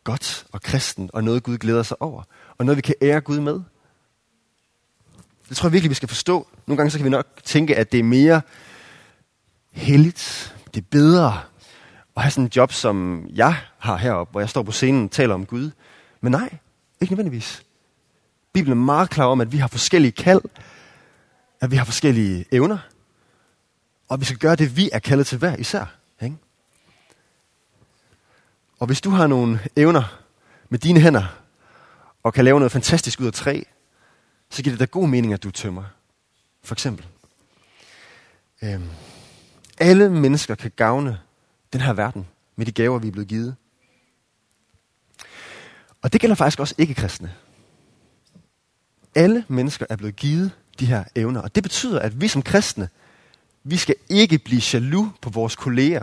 godt 0.04 0.46
og 0.52 0.62
kristen, 0.62 1.10
og 1.12 1.24
noget 1.24 1.42
Gud 1.42 1.58
glæder 1.58 1.82
sig 1.82 2.02
over, 2.02 2.22
og 2.60 2.66
noget 2.66 2.76
vi 2.76 2.82
kan 2.82 2.94
ære 3.02 3.20
Gud 3.20 3.40
med. 3.40 3.60
Det 5.48 5.56
tror 5.56 5.68
jeg 5.68 5.72
virkelig, 5.72 5.90
vi 5.90 5.94
skal 5.94 6.08
forstå. 6.08 6.48
Nogle 6.66 6.76
gange 6.76 6.90
så 6.90 6.98
kan 6.98 7.04
vi 7.04 7.10
nok 7.10 7.26
tænke, 7.44 7.76
at 7.76 7.92
det 7.92 8.00
er 8.00 8.04
mere 8.04 8.42
helligt, 9.72 10.56
det 10.74 10.80
er 10.80 10.86
bedre 10.90 11.40
at 12.16 12.22
have 12.22 12.30
sådan 12.30 12.44
en 12.44 12.50
job, 12.56 12.72
som 12.72 13.26
jeg 13.30 13.56
har 13.78 13.96
heroppe, 13.96 14.30
hvor 14.30 14.40
jeg 14.40 14.48
står 14.48 14.62
på 14.62 14.72
scenen 14.72 15.04
og 15.04 15.10
taler 15.10 15.34
om 15.34 15.46
Gud. 15.46 15.70
Men 16.20 16.32
nej, 16.32 16.58
ikke 17.00 17.12
nødvendigvis. 17.12 17.62
Bibelen 18.52 18.78
er 18.78 18.84
meget 18.84 19.10
klar 19.10 19.26
om, 19.26 19.40
at 19.40 19.52
vi 19.52 19.56
har 19.56 19.68
forskellige 19.68 20.12
kald, 20.12 20.42
at 21.60 21.70
vi 21.70 21.76
har 21.76 21.84
forskellige 21.84 22.44
evner, 22.52 22.78
og 24.08 24.20
vi 24.20 24.24
skal 24.24 24.38
gøre 24.38 24.56
det, 24.56 24.76
vi 24.76 24.90
er 24.92 24.98
kaldet 24.98 25.26
til 25.26 25.38
hver 25.38 25.56
især. 25.56 25.94
Ikke? 26.22 26.36
Og 28.78 28.86
hvis 28.86 29.00
du 29.00 29.10
har 29.10 29.26
nogle 29.26 29.60
evner 29.76 30.20
med 30.68 30.78
dine 30.78 31.00
hænder, 31.00 31.39
og 32.22 32.34
kan 32.34 32.44
lave 32.44 32.58
noget 32.58 32.72
fantastisk 32.72 33.20
ud 33.20 33.26
af 33.26 33.32
træ, 33.32 33.62
så 34.50 34.62
giver 34.62 34.72
det 34.72 34.80
da 34.80 34.84
god 34.84 35.08
mening, 35.08 35.32
at 35.32 35.42
du 35.42 35.50
tømmer. 35.50 35.84
For 36.62 36.74
eksempel. 36.74 37.06
Øhm, 38.62 38.88
alle 39.78 40.10
mennesker 40.10 40.54
kan 40.54 40.72
gavne 40.76 41.20
den 41.72 41.80
her 41.80 41.92
verden 41.92 42.28
med 42.56 42.66
de 42.66 42.72
gaver, 42.72 42.98
vi 42.98 43.08
er 43.08 43.12
blevet 43.12 43.28
givet. 43.28 43.56
Og 46.02 46.12
det 46.12 46.20
gælder 46.20 46.36
faktisk 46.36 46.60
også 46.60 46.74
ikke-kristne. 46.78 47.34
Alle 49.14 49.44
mennesker 49.48 49.86
er 49.88 49.96
blevet 49.96 50.16
givet 50.16 50.50
de 50.80 50.86
her 50.86 51.04
evner, 51.14 51.40
og 51.40 51.54
det 51.54 51.62
betyder, 51.62 52.00
at 52.00 52.20
vi 52.20 52.28
som 52.28 52.42
kristne, 52.42 52.88
vi 53.64 53.76
skal 53.76 53.94
ikke 54.08 54.38
blive 54.38 54.62
jaloux 54.72 55.08
på 55.20 55.30
vores 55.30 55.56
kolleger, 55.56 56.02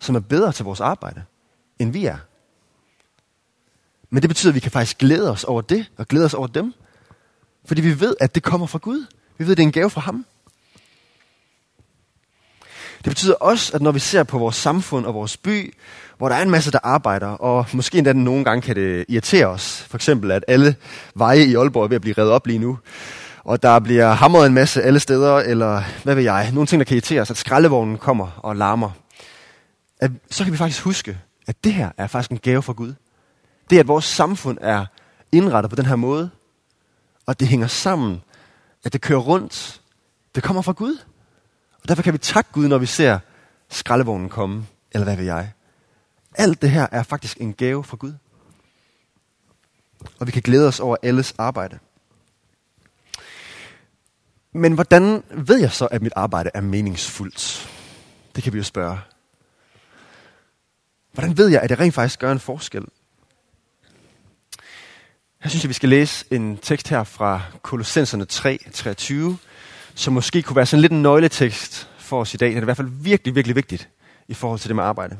som 0.00 0.14
er 0.14 0.20
bedre 0.20 0.52
til 0.52 0.64
vores 0.64 0.80
arbejde, 0.80 1.22
end 1.78 1.92
vi 1.92 2.06
er. 2.06 2.18
Men 4.10 4.22
det 4.22 4.30
betyder, 4.30 4.50
at 4.50 4.54
vi 4.54 4.60
kan 4.60 4.70
faktisk 4.70 4.98
glæde 4.98 5.30
os 5.30 5.44
over 5.44 5.60
det, 5.60 5.86
og 5.96 6.08
glæde 6.08 6.24
os 6.24 6.34
over 6.34 6.46
dem. 6.46 6.74
Fordi 7.64 7.80
vi 7.80 8.00
ved, 8.00 8.14
at 8.20 8.34
det 8.34 8.42
kommer 8.42 8.66
fra 8.66 8.78
Gud. 8.78 9.06
Vi 9.38 9.44
ved, 9.44 9.52
at 9.52 9.56
det 9.56 9.62
er 9.62 9.66
en 9.66 9.72
gave 9.72 9.90
fra 9.90 10.00
ham. 10.00 10.26
Det 13.04 13.10
betyder 13.10 13.34
også, 13.34 13.72
at 13.74 13.82
når 13.82 13.92
vi 13.92 13.98
ser 13.98 14.22
på 14.22 14.38
vores 14.38 14.56
samfund 14.56 15.06
og 15.06 15.14
vores 15.14 15.36
by, 15.36 15.74
hvor 16.18 16.28
der 16.28 16.36
er 16.36 16.42
en 16.42 16.50
masse, 16.50 16.70
der 16.70 16.78
arbejder, 16.82 17.26
og 17.26 17.66
måske 17.72 17.98
endda 17.98 18.12
nogle 18.12 18.44
gange 18.44 18.62
kan 18.62 18.76
det 18.76 19.04
irritere 19.08 19.46
os. 19.46 19.86
For 19.88 19.96
eksempel, 19.96 20.30
at 20.30 20.44
alle 20.48 20.76
veje 21.14 21.44
i 21.44 21.54
Aalborg 21.54 21.84
er 21.84 21.88
ved 21.88 21.94
at 21.94 22.00
blive 22.00 22.14
reddet 22.18 22.32
op 22.32 22.46
lige 22.46 22.58
nu. 22.58 22.78
Og 23.44 23.62
der 23.62 23.78
bliver 23.78 24.12
hamret 24.12 24.46
en 24.46 24.54
masse 24.54 24.82
alle 24.82 25.00
steder, 25.00 25.36
eller 25.36 25.82
hvad 26.04 26.14
ved 26.14 26.22
jeg, 26.22 26.50
nogle 26.52 26.66
ting, 26.66 26.80
der 26.80 26.84
kan 26.84 26.94
irritere 26.94 27.20
os, 27.20 27.30
at 27.30 27.36
skraldevognen 27.36 27.98
kommer 27.98 28.40
og 28.42 28.56
larmer. 28.56 28.90
At, 30.00 30.10
så 30.30 30.44
kan 30.44 30.52
vi 30.52 30.58
faktisk 30.58 30.82
huske, 30.82 31.18
at 31.46 31.64
det 31.64 31.72
her 31.72 31.90
er 31.96 32.06
faktisk 32.06 32.30
en 32.30 32.38
gave 32.38 32.62
fra 32.62 32.72
Gud. 32.72 32.94
Det, 33.70 33.78
at 33.78 33.88
vores 33.88 34.04
samfund 34.04 34.58
er 34.60 34.86
indrettet 35.32 35.70
på 35.70 35.76
den 35.76 35.86
her 35.86 35.96
måde, 35.96 36.30
og 37.26 37.40
det 37.40 37.48
hænger 37.48 37.66
sammen, 37.66 38.22
at 38.84 38.92
det 38.92 39.00
kører 39.00 39.20
rundt, 39.20 39.80
det 40.34 40.42
kommer 40.42 40.62
fra 40.62 40.72
Gud. 40.72 40.98
Og 41.82 41.88
derfor 41.88 42.02
kan 42.02 42.12
vi 42.12 42.18
takke 42.18 42.50
Gud, 42.52 42.68
når 42.68 42.78
vi 42.78 42.86
ser 42.86 43.18
skraldevognen 43.68 44.28
komme, 44.28 44.66
eller 44.92 45.04
hvad 45.04 45.16
ved 45.16 45.24
jeg. 45.24 45.52
Alt 46.34 46.62
det 46.62 46.70
her 46.70 46.86
er 46.92 47.02
faktisk 47.02 47.36
en 47.40 47.54
gave 47.54 47.84
fra 47.84 47.96
Gud. 47.96 48.12
Og 50.20 50.26
vi 50.26 50.32
kan 50.32 50.42
glæde 50.42 50.68
os 50.68 50.80
over 50.80 50.96
alles 51.02 51.34
arbejde. 51.38 51.78
Men 54.52 54.72
hvordan 54.72 55.22
ved 55.30 55.60
jeg 55.60 55.72
så, 55.72 55.86
at 55.86 56.02
mit 56.02 56.12
arbejde 56.16 56.50
er 56.54 56.60
meningsfuldt? 56.60 57.70
Det 58.36 58.44
kan 58.44 58.52
vi 58.52 58.58
jo 58.58 58.64
spørge. 58.64 58.98
Hvordan 61.12 61.36
ved 61.36 61.48
jeg, 61.48 61.62
at 61.62 61.70
det 61.70 61.80
rent 61.80 61.94
faktisk 61.94 62.18
gør 62.18 62.32
en 62.32 62.40
forskel? 62.40 62.84
Jeg 65.42 65.50
synes 65.50 65.64
at 65.64 65.68
vi 65.68 65.74
skal 65.74 65.88
læse 65.88 66.24
en 66.30 66.56
tekst 66.56 66.88
her 66.88 67.04
fra 67.04 67.42
Kolossenserne 67.62 68.24
3, 68.24 68.58
23, 68.72 69.38
som 69.94 70.14
måske 70.14 70.42
kunne 70.42 70.56
være 70.56 70.66
sådan 70.66 70.80
lidt 70.80 70.92
en 70.92 71.02
nøgletekst 71.02 71.90
for 71.98 72.20
os 72.20 72.34
i 72.34 72.36
dag. 72.36 72.48
Det 72.48 72.56
er 72.56 72.60
i 72.60 72.64
hvert 72.64 72.76
fald 72.76 73.02
virkelig, 73.02 73.34
virkelig 73.34 73.56
vigtigt 73.56 73.88
i 74.28 74.34
forhold 74.34 74.60
til 74.60 74.68
det 74.68 74.76
med 74.76 74.84
arbejde. 74.84 75.18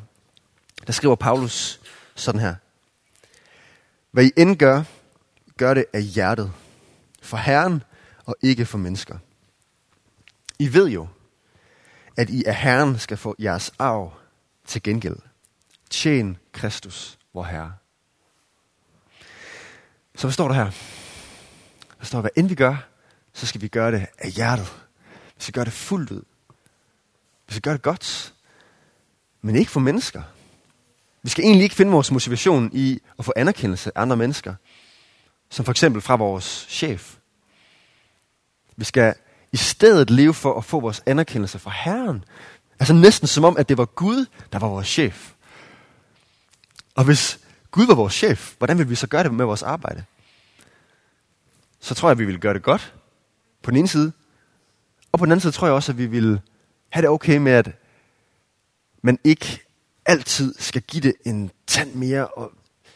Der 0.87 0.93
skriver 0.93 1.15
Paulus 1.15 1.81
sådan 2.15 2.41
her. 2.41 2.55
Hvad 4.11 4.25
I 4.25 4.31
end 4.37 4.57
gør, 4.57 4.83
gør 5.57 5.75
det 5.75 5.85
af 5.93 6.03
hjertet. 6.03 6.53
For 7.23 7.37
Herren 7.37 7.83
og 8.25 8.37
ikke 8.43 8.67
for 8.67 8.79
mennesker. 8.79 9.19
I 10.59 10.75
ved 10.75 10.89
jo, 10.89 11.09
at 12.17 12.31
I 12.31 12.45
af 12.45 12.55
Herren 12.55 12.99
skal 12.99 13.17
få 13.17 13.35
jeres 13.39 13.73
arv 13.79 14.13
til 14.67 14.83
gengæld. 14.83 15.17
Tjen 15.91 16.37
Kristus, 16.53 17.19
vor 17.35 17.43
Herre. 17.43 17.73
Så 20.19 20.27
hvad 20.27 20.33
står 20.33 20.49
der 20.49 20.55
her? 20.55 20.71
Der 21.99 22.05
står, 22.05 22.21
hvad 22.21 22.31
end 22.37 22.49
vi 22.49 22.55
gør, 22.55 22.77
så 23.33 23.47
skal 23.47 23.61
vi 23.61 23.69
gøre 23.69 23.93
det 23.93 24.07
af 24.19 24.31
hjertet. 24.31 24.67
Vi 25.37 25.43
skal 25.43 25.55
gøre 25.55 25.65
det 25.65 25.73
fuldt 25.73 26.11
ud. 26.11 26.23
Vi 27.47 27.55
skal 27.55 27.61
gøre 27.61 27.75
det 27.75 27.83
godt. 27.83 28.35
Men 29.43 29.57
ikke 29.57 29.71
for 29.71 29.81
mennesker. 29.81 30.23
Vi 31.23 31.31
skal 31.31 31.45
egentlig 31.45 31.63
ikke 31.63 31.75
finde 31.75 31.93
vores 31.93 32.11
motivation 32.11 32.71
i 32.73 33.01
at 33.19 33.25
få 33.25 33.33
anerkendelse 33.37 33.93
af 33.95 34.03
andre 34.03 34.17
mennesker. 34.17 34.55
Som 35.51 35.65
for 35.65 35.73
eksempel 35.73 36.03
fra 36.03 36.17
vores 36.17 36.67
chef. 36.69 37.17
Vi 38.77 38.85
skal 38.85 39.15
i 39.53 39.57
stedet 39.57 40.11
leve 40.11 40.35
for 40.35 40.59
at 40.59 40.65
få 40.65 40.81
vores 40.81 41.03
anerkendelse 41.07 41.59
fra 41.59 41.73
Herren. 41.85 42.25
Altså 42.79 42.95
næsten 42.95 43.29
som 43.29 43.45
om, 43.45 43.57
at 43.57 43.69
det 43.69 43.79
var 43.79 43.85
Gud, 43.85 44.27
der 44.53 44.59
var 44.59 44.69
vores 44.69 44.89
chef. 44.89 45.33
Og 46.95 47.05
hvis 47.05 47.39
Gud 47.71 47.87
var 47.87 47.95
vores 47.95 48.15
chef, 48.15 48.55
hvordan 48.59 48.79
vil 48.79 48.91
vi 48.91 48.95
så 48.95 49.07
gøre 49.07 49.23
det 49.23 49.35
med 49.35 49.45
vores 49.45 49.63
arbejde? 49.63 50.05
Så 51.81 51.95
tror 51.95 52.09
jeg, 52.09 52.13
at 52.13 52.19
vi 52.19 52.25
vil 52.25 52.41
gøre 52.41 52.55
det 52.55 52.63
godt 52.63 52.95
på 53.63 53.71
den 53.71 53.79
ene 53.79 53.89
side. 53.89 54.13
Og 55.13 55.19
på 55.19 55.25
den 55.25 55.33
anden 55.33 55.41
side 55.41 55.53
tror 55.53 55.67
jeg 55.67 55.75
også, 55.75 55.93
at 55.93 55.99
vi 55.99 56.07
vil 56.07 56.41
have 56.89 57.03
det 57.03 57.11
okay 57.11 57.37
med, 57.37 57.53
at 57.53 57.73
man 59.03 59.19
ikke 59.25 59.61
altid 60.07 60.55
skal 60.59 60.83
give 60.83 61.01
det 61.01 61.15
en 61.25 61.51
tand 61.67 61.95
mere 61.95 62.27
og 62.27 62.53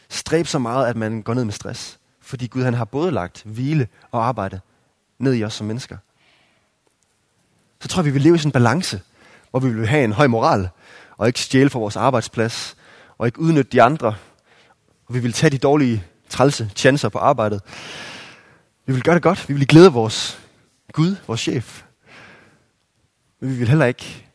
stræbe 0.09 0.47
så 0.47 0.59
meget, 0.59 0.87
at 0.87 0.95
man 0.95 1.21
går 1.21 1.33
ned 1.33 1.45
med 1.45 1.53
stress. 1.53 1.99
Fordi 2.21 2.47
Gud 2.47 2.63
han 2.63 2.73
har 2.73 2.85
både 2.85 3.11
lagt 3.11 3.43
hvile 3.43 3.87
og 4.11 4.27
arbejde 4.27 4.59
ned 5.19 5.33
i 5.35 5.43
os 5.43 5.53
som 5.53 5.67
mennesker. 5.67 5.97
Så 7.79 7.87
tror 7.87 8.01
jeg, 8.01 8.05
vi 8.05 8.11
vil 8.11 8.21
leve 8.21 8.35
i 8.35 8.37
sådan 8.37 8.47
en 8.49 8.51
balance, 8.51 9.01
hvor 9.51 9.59
vi 9.59 9.73
vil 9.73 9.87
have 9.87 10.03
en 10.03 10.13
høj 10.13 10.27
moral, 10.27 10.69
og 11.17 11.27
ikke 11.27 11.41
stjæle 11.41 11.69
fra 11.69 11.79
vores 11.79 11.95
arbejdsplads, 11.95 12.77
og 13.17 13.27
ikke 13.27 13.39
udnytte 13.39 13.71
de 13.71 13.81
andre, 13.81 14.15
og 15.05 15.13
vi 15.13 15.19
vil 15.19 15.33
tage 15.33 15.51
de 15.51 15.57
dårlige, 15.57 16.03
trælse 16.29 16.71
chancer 16.75 17.09
på 17.09 17.17
arbejdet. 17.17 17.61
Vi 18.85 18.93
vil 18.93 19.03
gøre 19.03 19.15
det 19.15 19.23
godt. 19.23 19.49
Vi 19.49 19.53
vil 19.53 19.67
glæde 19.67 19.93
vores 19.93 20.39
Gud, 20.93 21.15
vores 21.27 21.41
chef. 21.41 21.83
Men 23.39 23.49
vi 23.49 23.55
vil 23.55 23.67
heller 23.67 23.85
ikke 23.85 24.25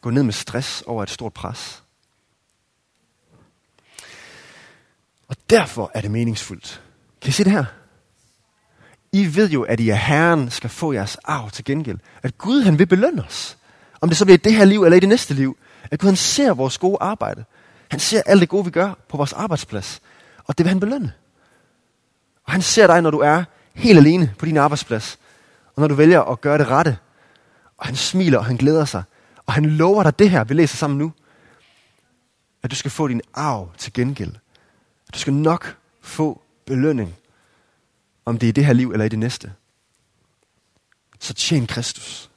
gå 0.00 0.10
ned 0.10 0.22
med 0.22 0.32
stress 0.32 0.82
over 0.86 1.02
et 1.02 1.10
stort 1.10 1.32
pres. 1.32 1.82
Og 5.28 5.36
derfor 5.50 5.90
er 5.94 6.00
det 6.00 6.10
meningsfuldt. 6.10 6.82
Kan 7.20 7.28
I 7.28 7.32
se 7.32 7.44
det 7.44 7.52
her? 7.52 7.64
I 9.12 9.36
ved 9.36 9.50
jo, 9.50 9.62
at 9.62 9.80
I 9.80 9.88
er 9.88 9.94
Herren 9.94 10.50
skal 10.50 10.70
få 10.70 10.92
jeres 10.92 11.16
arv 11.24 11.50
til 11.50 11.64
gengæld. 11.64 11.98
At 12.22 12.38
Gud 12.38 12.62
han 12.62 12.78
vil 12.78 12.86
belønne 12.86 13.24
os. 13.24 13.56
Om 14.00 14.08
det 14.08 14.18
så 14.18 14.24
bliver 14.24 14.38
i 14.38 14.42
det 14.44 14.54
her 14.54 14.64
liv 14.64 14.84
eller 14.84 14.96
i 14.96 15.00
det 15.00 15.08
næste 15.08 15.34
liv. 15.34 15.56
At 15.90 16.00
Gud 16.00 16.08
han 16.08 16.16
ser 16.16 16.54
vores 16.54 16.78
gode 16.78 16.98
arbejde. 17.00 17.44
Han 17.90 18.00
ser 18.00 18.22
alt 18.26 18.40
det 18.40 18.48
gode, 18.48 18.64
vi 18.64 18.70
gør 18.70 18.94
på 19.08 19.16
vores 19.16 19.32
arbejdsplads. 19.32 20.02
Og 20.44 20.58
det 20.58 20.64
vil 20.64 20.68
han 20.68 20.80
belønne. 20.80 21.12
Og 22.44 22.52
han 22.52 22.62
ser 22.62 22.86
dig, 22.86 23.02
når 23.02 23.10
du 23.10 23.18
er 23.18 23.44
helt 23.74 23.98
alene 23.98 24.34
på 24.38 24.46
din 24.46 24.56
arbejdsplads. 24.56 25.18
Og 25.74 25.80
når 25.80 25.88
du 25.88 25.94
vælger 25.94 26.22
at 26.22 26.40
gøre 26.40 26.58
det 26.58 26.66
rette. 26.68 26.98
Og 27.78 27.86
han 27.86 27.96
smiler, 27.96 28.38
og 28.38 28.44
han 28.44 28.56
glæder 28.56 28.84
sig. 28.84 29.02
Og 29.46 29.52
han 29.52 29.66
lover 29.66 30.02
dig 30.02 30.18
det 30.18 30.30
her, 30.30 30.44
vi 30.44 30.54
læser 30.54 30.76
sammen 30.76 30.98
nu. 30.98 31.12
At 32.62 32.70
du 32.70 32.76
skal 32.76 32.90
få 32.90 33.08
din 33.08 33.20
arv 33.34 33.70
til 33.78 33.92
gengæld. 33.92 34.34
At 35.08 35.14
du 35.14 35.18
skal 35.18 35.32
nok 35.32 35.76
få 36.00 36.42
belønning. 36.66 37.16
Om 38.24 38.38
det 38.38 38.46
er 38.46 38.48
i 38.48 38.52
det 38.52 38.66
her 38.66 38.72
liv 38.72 38.90
eller 38.92 39.04
i 39.04 39.08
det 39.08 39.18
næste. 39.18 39.52
Så 41.20 41.34
tjen 41.34 41.66
Kristus. 41.66 42.30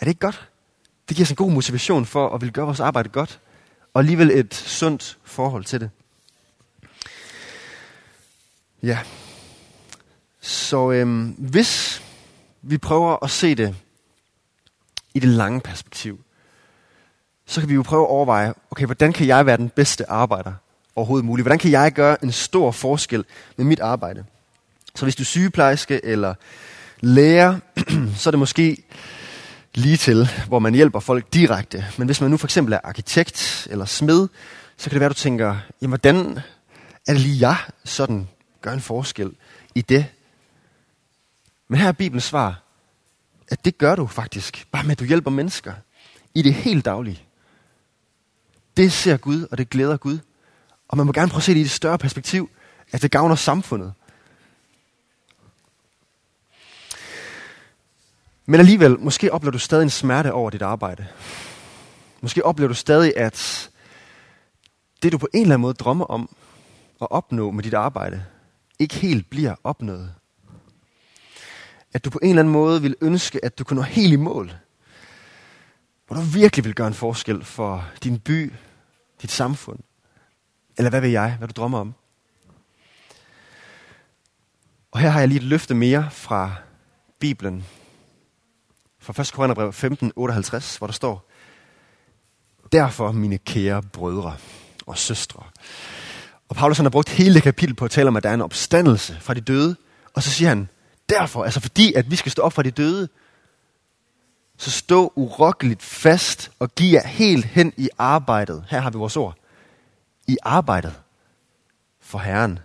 Er 0.00 0.04
det 0.04 0.08
ikke 0.08 0.20
godt? 0.20 0.48
Det 1.08 1.16
giver 1.16 1.26
os 1.26 1.30
en 1.30 1.36
god 1.36 1.50
motivation 1.50 2.06
for 2.06 2.28
at 2.28 2.40
ville 2.40 2.52
gøre 2.52 2.64
vores 2.64 2.80
arbejde 2.80 3.08
godt. 3.08 3.40
Og 3.94 4.00
alligevel 4.00 4.30
et 4.30 4.54
sundt 4.54 5.18
forhold 5.24 5.64
til 5.64 5.80
det. 5.80 5.90
Ja. 8.82 8.98
Så 10.40 10.90
øhm, 10.90 11.34
hvis 11.38 12.02
vi 12.62 12.78
prøver 12.78 13.24
at 13.24 13.30
se 13.30 13.54
det 13.54 13.74
i 15.14 15.20
det 15.20 15.28
lange 15.28 15.60
perspektiv, 15.60 16.20
så 17.46 17.60
kan 17.60 17.68
vi 17.68 17.74
jo 17.74 17.82
prøve 17.82 18.02
at 18.02 18.10
overveje, 18.10 18.54
okay, 18.70 18.86
hvordan 18.86 19.12
kan 19.12 19.26
jeg 19.26 19.46
være 19.46 19.56
den 19.56 19.68
bedste 19.68 20.10
arbejder 20.10 20.52
overhovedet 20.96 21.24
muligt? 21.24 21.44
Hvordan 21.44 21.58
kan 21.58 21.70
jeg 21.70 21.92
gøre 21.92 22.24
en 22.24 22.32
stor 22.32 22.70
forskel 22.70 23.24
med 23.56 23.64
mit 23.64 23.80
arbejde? 23.80 24.24
Så 24.94 25.04
hvis 25.04 25.16
du 25.16 25.22
er 25.22 25.24
sygeplejerske 25.24 26.04
eller 26.04 26.34
lærer, 27.00 27.58
så 28.16 28.28
er 28.28 28.30
det 28.30 28.38
måske 28.38 28.84
lige 29.74 29.96
til, 29.96 30.28
hvor 30.48 30.58
man 30.58 30.74
hjælper 30.74 31.00
folk 31.00 31.34
direkte. 31.34 31.86
Men 31.98 32.08
hvis 32.08 32.20
man 32.20 32.30
nu 32.30 32.36
for 32.36 32.46
eksempel 32.46 32.72
er 32.72 32.80
arkitekt 32.84 33.68
eller 33.70 33.84
smed, 33.84 34.28
så 34.76 34.84
kan 34.84 34.94
det 34.94 35.00
være, 35.00 35.10
at 35.10 35.16
du 35.16 35.20
tænker, 35.20 35.56
jamen 35.82 35.90
hvordan 35.90 36.40
er 37.06 37.12
det 37.12 37.20
lige 37.20 37.48
jeg 37.48 37.56
sådan 37.84 38.28
gør 38.62 38.72
en 38.72 38.80
forskel 38.80 39.32
i 39.74 39.80
det? 39.80 40.06
Men 41.68 41.80
her 41.80 41.88
er 41.88 41.92
Bibelens 41.92 42.24
svar, 42.24 42.62
at 43.48 43.64
det 43.64 43.78
gør 43.78 43.94
du 43.94 44.06
faktisk, 44.06 44.66
bare 44.72 44.84
med 44.84 44.92
at 44.92 44.98
du 44.98 45.04
hjælper 45.04 45.30
mennesker 45.30 45.72
i 46.34 46.42
det 46.42 46.54
helt 46.54 46.84
daglige. 46.84 47.22
Det 48.76 48.92
ser 48.92 49.16
Gud, 49.16 49.46
og 49.50 49.58
det 49.58 49.70
glæder 49.70 49.96
Gud. 49.96 50.18
Og 50.88 50.96
man 50.96 51.06
må 51.06 51.12
gerne 51.12 51.30
prøve 51.30 51.38
at 51.38 51.44
se 51.44 51.54
det 51.54 51.58
i 51.58 51.62
et 51.62 51.70
større 51.70 51.98
perspektiv, 51.98 52.50
at 52.92 53.02
det 53.02 53.10
gavner 53.10 53.34
samfundet. 53.34 53.92
Men 58.50 58.60
alligevel, 58.60 59.00
måske 59.00 59.32
oplever 59.32 59.52
du 59.52 59.58
stadig 59.58 59.82
en 59.82 59.90
smerte 59.90 60.32
over 60.32 60.50
dit 60.50 60.62
arbejde. 60.62 61.06
Måske 62.20 62.44
oplever 62.44 62.68
du 62.68 62.74
stadig, 62.74 63.16
at 63.16 63.70
det 65.02 65.12
du 65.12 65.18
på 65.18 65.28
en 65.34 65.40
eller 65.40 65.54
anden 65.54 65.62
måde 65.62 65.74
drømmer 65.74 66.04
om 66.04 66.36
at 67.00 67.10
opnå 67.10 67.50
med 67.50 67.62
dit 67.62 67.74
arbejde, 67.74 68.24
ikke 68.78 68.94
helt 68.94 69.30
bliver 69.30 69.54
opnået. 69.64 70.14
At 71.92 72.04
du 72.04 72.10
på 72.10 72.18
en 72.22 72.28
eller 72.28 72.42
anden 72.42 72.52
måde 72.52 72.82
vil 72.82 72.96
ønske, 73.00 73.44
at 73.44 73.58
du 73.58 73.64
kunne 73.64 73.76
nå 73.76 73.82
helt 73.82 74.12
i 74.12 74.16
mål. 74.16 74.52
Hvor 76.06 76.16
du 76.16 76.22
virkelig 76.22 76.64
vil 76.64 76.74
gøre 76.74 76.88
en 76.88 76.94
forskel 76.94 77.44
for 77.44 77.88
din 78.04 78.18
by, 78.18 78.52
dit 79.22 79.30
samfund. 79.30 79.78
Eller 80.78 80.90
hvad 80.90 81.00
ved 81.00 81.10
jeg, 81.10 81.34
hvad 81.38 81.48
du 81.48 81.52
drømmer 81.56 81.78
om. 81.78 81.94
Og 84.90 85.00
her 85.00 85.08
har 85.08 85.18
jeg 85.20 85.28
lige 85.28 85.38
et 85.38 85.44
løfte 85.44 85.74
mere 85.74 86.10
fra 86.10 86.54
Bibelen. 87.18 87.64
Fra 89.12 89.22
1. 89.22 89.32
Korintherbrev 89.32 89.72
15, 89.72 90.12
58, 90.16 90.76
hvor 90.76 90.86
der 90.86 90.94
står, 90.94 91.28
Derfor, 92.72 93.12
mine 93.12 93.38
kære 93.38 93.82
brødre 93.82 94.36
og 94.86 94.98
søstre. 94.98 95.42
Og 96.48 96.56
Paulus 96.56 96.76
han 96.76 96.84
har 96.84 96.90
brugt 96.90 97.08
hele 97.08 97.34
det 97.34 97.42
kapitel 97.42 97.74
på 97.74 97.84
at 97.84 97.90
tale 97.90 98.08
om, 98.08 98.16
at 98.16 98.22
der 98.22 98.30
er 98.30 98.34
en 98.34 98.40
opstandelse 98.40 99.20
fra 99.20 99.34
de 99.34 99.40
døde. 99.40 99.76
Og 100.14 100.22
så 100.22 100.30
siger 100.30 100.48
han, 100.48 100.68
derfor, 101.08 101.44
altså 101.44 101.60
fordi 101.60 101.94
at 101.94 102.10
vi 102.10 102.16
skal 102.16 102.32
stå 102.32 102.42
op 102.42 102.52
fra 102.52 102.62
de 102.62 102.70
døde, 102.70 103.08
så 104.56 104.70
stå 104.70 105.12
urokkeligt 105.16 105.82
fast 105.82 106.50
og 106.58 106.74
giv 106.74 106.92
jer 106.92 107.06
helt 107.06 107.44
hen 107.44 107.72
i 107.76 107.88
arbejdet. 107.98 108.64
Her 108.68 108.80
har 108.80 108.90
vi 108.90 108.98
vores 108.98 109.16
ord. 109.16 109.34
I 110.26 110.36
arbejdet 110.42 110.94
for 112.00 112.18
Herren. 112.18 112.58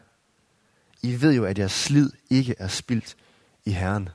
I 1.01 1.21
ved 1.21 1.34
jo, 1.34 1.45
at 1.45 1.60
jeres 1.60 1.71
slid 1.71 2.12
ikke 2.29 2.56
er 2.60 2.67
spildt 2.67 3.15
i 3.65 3.71
Herren. 3.71 4.10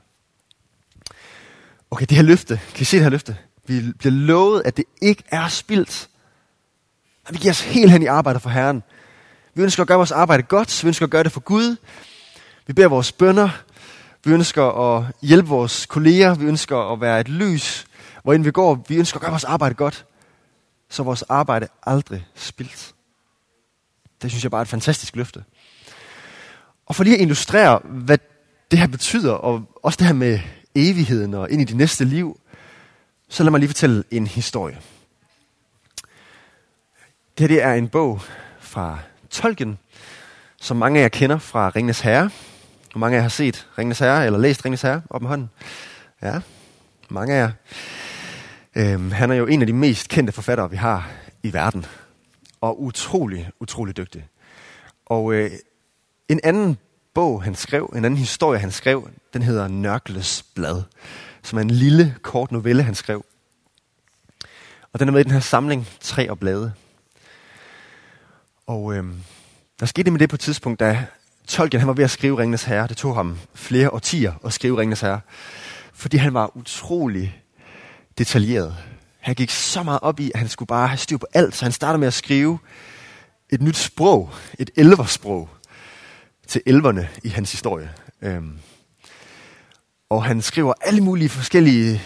Okay, 1.91 2.05
det 2.09 2.17
her 2.17 2.23
løfte, 2.23 2.59
kan 2.75 2.81
I 2.81 2.83
se 2.83 2.97
det 2.97 3.03
her 3.03 3.09
løfte? 3.09 3.37
Vi 3.67 3.91
bliver 3.99 4.11
lovet, 4.11 4.61
at 4.65 4.77
det 4.77 4.85
ikke 5.01 5.23
er 5.27 5.47
spildt. 5.47 6.09
At 7.27 7.33
vi 7.33 7.39
giver 7.39 7.51
os 7.51 7.61
helt 7.61 7.91
hen 7.91 8.03
i 8.03 8.05
arbejdet 8.05 8.41
for 8.41 8.49
Herren. 8.49 8.83
Vi 9.53 9.61
ønsker 9.61 9.83
at 9.83 9.87
gøre 9.87 9.97
vores 9.97 10.11
arbejde 10.11 10.43
godt. 10.43 10.83
Vi 10.83 10.87
ønsker 10.87 11.05
at 11.05 11.09
gøre 11.09 11.23
det 11.23 11.31
for 11.31 11.39
Gud. 11.39 11.75
Vi 12.67 12.73
beder 12.73 12.87
vores 12.87 13.11
bønder. 13.11 13.49
Vi 14.25 14.31
ønsker 14.31 14.63
at 14.63 15.05
hjælpe 15.21 15.49
vores 15.49 15.85
kolleger. 15.85 16.35
Vi 16.35 16.45
ønsker 16.45 16.93
at 16.93 17.01
være 17.01 17.19
et 17.19 17.29
lys, 17.29 17.85
hvorinde 18.23 18.45
vi 18.45 18.51
går. 18.51 18.85
Vi 18.87 18.95
ønsker 18.95 19.17
at 19.17 19.21
gøre 19.21 19.31
vores 19.31 19.43
arbejde 19.43 19.75
godt. 19.75 20.05
Så 20.89 21.03
vores 21.03 21.21
arbejde 21.21 21.67
aldrig 21.83 22.27
spildt. 22.35 22.93
Det 24.21 24.31
synes 24.31 24.43
jeg 24.43 24.51
bare 24.51 24.59
er 24.59 24.65
et 24.65 24.67
fantastisk 24.67 25.15
løfte. 25.15 25.43
Og 26.85 26.95
for 26.95 27.03
lige 27.03 27.15
at 27.15 27.21
illustrere, 27.21 27.79
hvad 27.83 28.17
det 28.71 28.79
her 28.79 28.87
betyder, 28.87 29.33
og 29.33 29.63
også 29.83 29.97
det 29.97 30.07
her 30.07 30.13
med 30.13 30.39
evigheden 30.75 31.33
og 31.33 31.51
ind 31.51 31.61
i 31.61 31.65
det 31.65 31.75
næste 31.75 32.05
liv, 32.05 32.39
så 33.29 33.43
lad 33.43 33.51
mig 33.51 33.59
lige 33.59 33.69
fortælle 33.69 34.03
en 34.11 34.27
historie. 34.27 34.77
Det 37.37 37.39
her 37.39 37.47
det 37.47 37.63
er 37.63 37.73
en 37.73 37.89
bog 37.89 38.21
fra 38.59 38.99
Tolkien, 39.29 39.77
som 40.61 40.77
mange 40.77 40.99
af 40.99 41.03
jer 41.03 41.09
kender 41.09 41.37
fra 41.37 41.69
Ringnes 41.69 41.99
Herre. 41.99 42.29
Og 42.93 42.99
mange 42.99 43.15
af 43.15 43.17
jer 43.17 43.21
har 43.21 43.29
set 43.29 43.67
Ringnes 43.77 43.99
Herre, 43.99 44.25
eller 44.25 44.39
læst 44.39 44.65
Ringnes 44.65 44.81
Herre 44.81 45.01
op 45.09 45.21
med 45.21 45.29
hånden. 45.29 45.49
Ja, 46.21 46.41
mange 47.09 47.33
af 47.33 47.39
jer. 47.39 47.51
Øhm, 48.75 49.11
han 49.11 49.31
er 49.31 49.35
jo 49.35 49.45
en 49.45 49.61
af 49.61 49.67
de 49.67 49.73
mest 49.73 50.09
kendte 50.09 50.33
forfattere, 50.33 50.69
vi 50.69 50.75
har 50.75 51.09
i 51.43 51.53
verden. 51.53 51.85
Og 52.61 52.81
utrolig, 52.83 53.49
utrolig 53.59 53.97
dygtig. 53.97 54.27
Og 55.05 55.33
øh, 55.33 55.51
en 56.29 56.39
anden 56.43 56.77
bog, 57.13 57.43
han 57.43 57.55
skrev, 57.55 57.93
en 57.95 58.05
anden 58.05 58.17
historie, 58.17 58.59
han 58.59 58.71
skrev, 58.71 59.09
den 59.33 59.41
hedder 59.41 59.67
Nørkles 59.67 60.45
Blad, 60.55 60.83
som 61.43 61.57
er 61.57 61.61
en 61.61 61.71
lille, 61.71 62.15
kort 62.21 62.51
novelle, 62.51 62.83
han 62.83 62.95
skrev. 62.95 63.25
Og 64.93 64.99
den 64.99 65.07
er 65.07 65.11
med 65.11 65.19
i 65.19 65.23
den 65.23 65.31
her 65.31 65.39
samling, 65.39 65.87
Tre 66.01 66.29
og 66.29 66.39
Blade. 66.39 66.73
Og 68.67 68.93
øh, 68.93 69.03
der 69.79 69.85
skete 69.85 70.11
med 70.11 70.19
det 70.19 70.29
på 70.29 70.35
et 70.35 70.39
tidspunkt, 70.39 70.79
da 70.79 71.05
Tolkien 71.47 71.79
han 71.79 71.87
var 71.87 71.93
ved 71.93 72.03
at 72.03 72.11
skrive 72.11 72.37
Ringenes 72.37 72.63
Herre. 72.63 72.87
Det 72.87 72.97
tog 72.97 73.15
ham 73.15 73.39
flere 73.53 73.89
årtier 73.89 74.33
at 74.45 74.53
skrive 74.53 74.79
Ringenes 74.79 75.01
Herre. 75.01 75.21
Fordi 75.93 76.17
han 76.17 76.33
var 76.33 76.57
utrolig 76.57 77.43
detaljeret. 78.17 78.75
Han 79.19 79.35
gik 79.35 79.49
så 79.49 79.83
meget 79.83 79.99
op 80.01 80.19
i, 80.19 80.31
at 80.33 80.39
han 80.39 80.49
skulle 80.49 80.67
bare 80.67 80.87
have 80.87 80.97
styr 80.97 81.17
på 81.17 81.25
alt, 81.33 81.55
så 81.55 81.65
han 81.65 81.71
startede 81.71 81.97
med 81.99 82.07
at 82.07 82.13
skrive 82.13 82.59
et 83.49 83.61
nyt 83.61 83.77
sprog, 83.77 84.29
et 84.59 84.69
elversprog, 84.75 85.49
til 86.49 86.61
elverne 86.65 87.09
i 87.23 87.29
hans 87.29 87.51
historie. 87.51 87.91
Øhm. 88.21 88.59
Og 90.09 90.23
han 90.23 90.41
skriver 90.41 90.73
alle 90.81 91.01
mulige 91.01 91.29
forskellige 91.29 92.01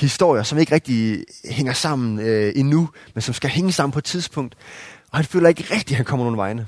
historier, 0.00 0.42
som 0.42 0.58
ikke 0.58 0.74
rigtig 0.74 1.24
hænger 1.50 1.72
sammen 1.72 2.20
øh, 2.20 2.52
endnu, 2.56 2.88
men 3.14 3.22
som 3.22 3.34
skal 3.34 3.50
hænge 3.50 3.72
sammen 3.72 3.92
på 3.92 3.98
et 3.98 4.04
tidspunkt. 4.04 4.56
Og 5.10 5.18
han 5.18 5.24
føler 5.24 5.48
ikke 5.48 5.64
rigtigt, 5.70 5.90
at 5.90 5.96
han 5.96 6.04
kommer 6.04 6.24
nogen 6.24 6.36
vegne. 6.36 6.66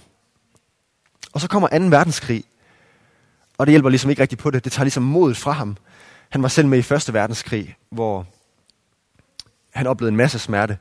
Og 1.32 1.40
så 1.40 1.48
kommer 1.48 1.68
2. 1.68 1.84
verdenskrig, 1.84 2.44
og 3.58 3.66
det 3.66 3.72
hjælper 3.72 3.88
ligesom 3.88 4.10
ikke 4.10 4.22
rigtigt 4.22 4.40
på 4.40 4.50
det. 4.50 4.64
Det 4.64 4.72
tager 4.72 4.84
ligesom 4.84 5.02
modet 5.02 5.36
fra 5.36 5.52
ham. 5.52 5.76
Han 6.28 6.42
var 6.42 6.48
selv 6.48 6.68
med 6.68 6.90
i 6.90 6.94
1. 6.94 7.14
verdenskrig, 7.14 7.76
hvor 7.90 8.26
han 9.74 9.86
oplevede 9.86 10.10
en 10.10 10.16
masse 10.16 10.38
smerte. 10.38 10.78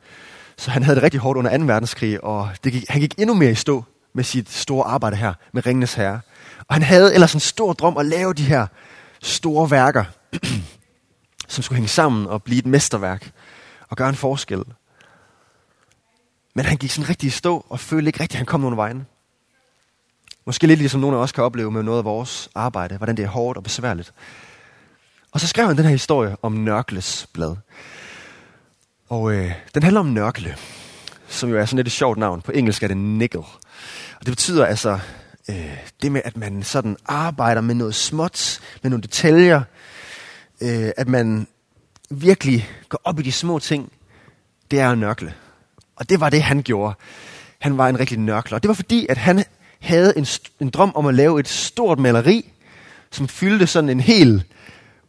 Så 0.58 0.72
han 0.72 0.84
havde 0.84 0.96
det 0.96 1.04
rigtig 1.04 1.20
hårdt 1.20 1.38
under 1.38 1.58
2. 1.58 1.64
verdenskrig, 1.64 2.24
og 2.24 2.50
det 2.64 2.72
gik, 2.72 2.86
han 2.90 3.02
gik 3.02 3.14
endnu 3.18 3.34
mere 3.36 3.52
i 3.52 3.56
stå 3.56 3.84
med 4.14 4.24
sit 4.24 4.50
store 4.50 4.86
arbejde 4.86 5.16
her, 5.16 5.34
med 5.52 5.66
Ringenes 5.66 5.94
Herre. 5.94 6.20
Og 6.70 6.76
han 6.76 6.84
havde 6.84 7.14
ellers 7.14 7.34
en 7.34 7.40
stor 7.40 7.74
drøm 7.74 7.98
at 7.98 8.06
lave 8.06 8.34
de 8.34 8.44
her 8.44 8.68
store 9.22 9.72
værker, 9.72 10.06
som 11.48 11.64
skulle 11.64 11.78
hænge 11.78 11.90
sammen 11.90 12.28
og 12.28 12.44
blive 12.44 12.60
et 12.60 12.66
mesterværk 12.66 13.32
og 13.90 13.98
gøre 13.98 14.10
en 14.10 14.16
forskel. 14.16 14.64
Men 16.56 16.66
han 16.66 16.78
gik 16.78 16.92
sådan 16.92 17.10
rigtig 17.10 17.28
i 17.28 17.30
stå 17.30 17.66
og 17.70 17.80
følte 17.80 18.10
ikke 18.10 18.20
rigtig, 18.20 18.36
at 18.36 18.40
han 18.40 18.46
kom 18.46 18.62
nogen 18.62 18.78
vejen. 18.78 19.08
Måske 20.46 20.68
lidt 20.68 20.80
ligesom 20.80 21.02
nogle 21.02 21.18
af 21.18 21.22
os 21.22 21.32
kan 21.32 21.44
opleve 21.44 21.72
med 21.72 21.84
noget 21.84 21.98
af 21.98 22.06
vores 22.06 22.50
arbejde, 22.56 22.98
hvordan 22.98 23.18
det 23.18 23.24
er 23.24 23.30
hårdt 23.30 23.58
og 23.58 23.64
besværligt. 23.64 24.14
Og 25.32 25.40
så 25.40 25.48
skrev 25.48 25.68
han 25.68 25.78
den 25.78 25.86
her 25.86 25.92
historie 25.92 26.38
om 26.42 26.52
Nørkles 26.54 27.28
blad. 27.34 27.56
Og 29.10 29.34
øh, 29.34 29.52
den 29.74 29.84
handler 29.84 30.00
om 30.00 30.06
Nørkle, 30.06 30.56
som 31.28 31.50
jo 31.50 31.58
er 31.58 31.66
sådan 31.66 31.78
lidt 31.78 31.88
et 31.88 31.94
sjovt 31.94 32.18
navn. 32.18 32.42
På 32.42 32.52
engelsk 32.52 32.84
er 32.84 32.88
det 32.88 32.98
nickel. 32.98 33.40
Og 34.20 34.26
det 34.26 34.28
betyder 34.28 34.66
altså 34.66 35.00
øh, 35.50 35.78
det 36.02 36.12
med, 36.12 36.22
at 36.26 36.38
man 36.38 36.64
sådan 36.64 36.98
arbejder 37.06 37.62
med 37.62 37.76
noget 37.76 37.96
småt, 37.96 38.60
med 38.84 38.90
nogle 38.90 39.04
detaljer. 39.04 39.62
Øh, 40.62 40.92
at 40.98 41.08
man 41.08 41.48
virkelig 42.10 42.70
går 42.90 43.02
op 43.04 43.20
i 43.20 43.24
de 43.24 43.32
små 43.32 43.60
ting. 43.60 43.92
Det 44.72 44.80
er 44.80 44.92
at 44.92 44.98
nørkle. 44.98 45.34
Og 45.96 46.10
det 46.10 46.20
var 46.20 46.30
det, 46.30 46.44
han 46.44 46.64
gjorde. 46.64 46.96
Han 47.60 47.78
var 47.78 47.90
en 47.90 48.00
rigtig 48.00 48.20
nørkler. 48.20 48.58
Og 48.58 48.64
det 48.64 48.70
var 48.70 48.76
fordi, 48.76 49.08
at 49.10 49.18
han 49.18 49.44
havde 49.80 50.18
en, 50.18 50.26
en 50.60 50.70
drøm 50.70 50.92
om 50.96 51.06
at 51.06 51.16
lave 51.16 51.40
et 51.40 51.48
stort 51.48 52.00
maleri, 52.00 52.52
som 53.12 53.28
fyldte 53.28 53.68
sådan 53.68 53.90
en 53.90 54.00
hel 54.00 54.44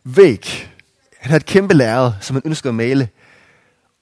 væg. 0.05 0.71
Han 1.19 1.31
havde 1.31 1.41
et 1.41 1.47
kæmpe 1.47 1.75
lærred, 1.75 2.13
som 2.21 2.37
han 2.37 2.43
ønskede 2.45 2.69
at 2.69 2.75
male. 2.75 3.09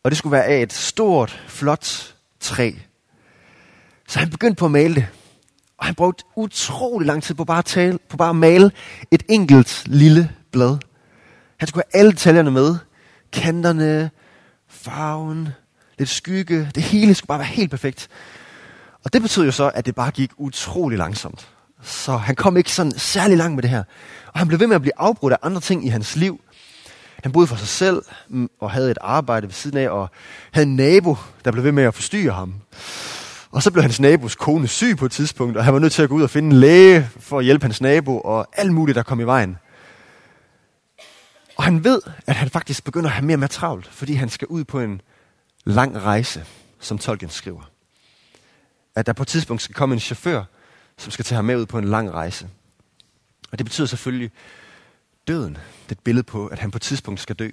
Og 0.03 0.11
det 0.11 0.19
skulle 0.19 0.33
være 0.33 0.45
af 0.45 0.63
et 0.63 0.73
stort, 0.73 1.43
flot 1.49 2.15
træ. 2.41 2.73
Så 4.09 4.19
han 4.19 4.31
begyndte 4.31 4.59
på 4.59 4.65
at 4.65 4.71
male 4.71 4.95
det. 4.95 5.07
Og 5.79 5.87
han 5.87 5.95
brugte 5.95 6.25
utrolig 6.37 7.07
lang 7.07 7.23
tid 7.23 7.35
på 7.35 7.45
bare 7.45 7.59
at, 7.59 7.65
tale, 7.65 7.99
på 8.09 8.17
bare 8.17 8.31
at 8.31 8.37
male 8.37 8.71
et 9.11 9.23
enkelt 9.29 9.83
lille 9.87 10.31
blad. 10.53 10.79
Han 11.59 11.69
skulle 11.69 11.85
have 11.93 12.01
alle 12.01 12.13
detaljerne 12.13 12.51
med. 12.51 12.77
Kanterne, 13.33 14.11
farven, 14.69 15.49
lidt 15.99 16.09
skygge. 16.09 16.71
Det 16.75 16.83
hele 16.83 17.15
skulle 17.15 17.29
bare 17.29 17.39
være 17.39 17.49
helt 17.49 17.71
perfekt. 17.71 18.09
Og 19.05 19.13
det 19.13 19.23
betød 19.23 19.45
jo 19.45 19.51
så, 19.51 19.71
at 19.75 19.87
det 19.87 19.95
bare 19.95 20.11
gik 20.11 20.31
utrolig 20.37 20.99
langsomt. 20.99 21.49
Så 21.83 22.17
han 22.17 22.35
kom 22.35 22.57
ikke 22.57 22.73
sådan 22.73 22.93
særlig 22.93 23.37
langt 23.37 23.55
med 23.55 23.63
det 23.63 23.71
her. 23.71 23.85
Og 24.33 24.39
han 24.39 24.49
blev 24.49 24.61
ved 24.61 24.67
med 24.67 24.77
at 24.77 24.83
blive 24.83 24.99
afbrudt 24.99 25.33
af 25.33 25.39
andre 25.43 25.61
ting 25.61 25.87
i 25.87 25.89
hans 25.89 26.17
liv. 26.17 26.41
Han 27.23 27.33
boede 27.33 27.47
for 27.47 27.57
sig 27.57 27.69
selv 27.69 28.03
mm, 28.29 28.51
og 28.61 28.71
havde 28.71 28.91
et 28.91 28.99
arbejde 29.01 29.47
ved 29.47 29.55
siden 29.55 29.79
af, 29.79 29.89
og 29.89 30.11
havde 30.53 30.67
en 30.67 30.77
nabo, 30.77 31.17
der 31.45 31.53
blev 31.53 31.65
ved 31.65 31.73
med 31.73 31.85
at 31.85 31.95
forstyrre 31.95 32.33
ham. 32.33 32.55
Og 33.51 33.63
så 33.63 33.71
blev 33.71 33.83
hans 33.83 34.01
nabos 34.01 34.35
kone 34.35 34.69
syg 34.69 34.97
på 34.97 35.07
et 35.07 35.13
tidspunkt, 35.13 35.57
og 35.57 35.65
han 35.65 35.75
var 35.75 35.81
nødt 35.81 35.93
til 35.93 36.03
at 36.03 36.09
gå 36.09 36.15
ud 36.15 36.23
og 36.23 36.31
finde 36.31 36.55
en 36.55 36.61
læge 36.61 37.09
for 37.19 37.39
at 37.39 37.45
hjælpe 37.45 37.65
hans 37.65 37.81
nabo, 37.81 38.21
og 38.21 38.49
alt 38.53 38.73
muligt, 38.73 38.97
der 38.97 39.03
kom 39.03 39.21
i 39.21 39.25
vejen. 39.25 39.57
Og 41.57 41.65
han 41.65 41.85
ved, 41.85 42.01
at 42.27 42.37
han 42.37 42.51
faktisk 42.51 42.85
begynder 42.85 43.09
at 43.09 43.15
have 43.15 43.27
mere 43.27 43.35
og 43.35 43.41
mere 43.41 43.49
travlt, 43.49 43.87
fordi 43.87 44.13
han 44.13 44.29
skal 44.29 44.49
ud 44.49 44.65
på 44.65 44.81
en 44.81 45.01
lang 45.65 46.03
rejse, 46.03 46.45
som 46.81 46.99
Tolkien 46.99 47.31
skriver 47.31 47.63
at 48.99 49.07
der 49.07 49.13
på 49.13 49.23
et 49.23 49.29
tidspunkt 49.29 49.63
skal 49.63 49.75
komme 49.75 49.93
en 49.93 50.01
chauffør, 50.01 50.45
som 50.97 51.11
skal 51.11 51.25
tage 51.25 51.37
ham 51.37 51.45
med 51.45 51.57
ud 51.57 51.67
på 51.67 51.79
en 51.79 51.85
lang 51.85 52.11
rejse. 52.11 52.49
Og 53.53 53.59
det 53.59 53.67
betyder 53.67 53.87
selvfølgelig 53.87 54.31
døden. 55.29 55.55
Det 55.55 55.89
er 55.89 55.93
et 55.93 56.01
billede 56.01 56.25
på, 56.25 56.47
at 56.47 56.59
han 56.59 56.71
på 56.71 56.79
et 56.79 56.83
tidspunkt 56.83 57.21
skal 57.21 57.37
dø. 57.37 57.51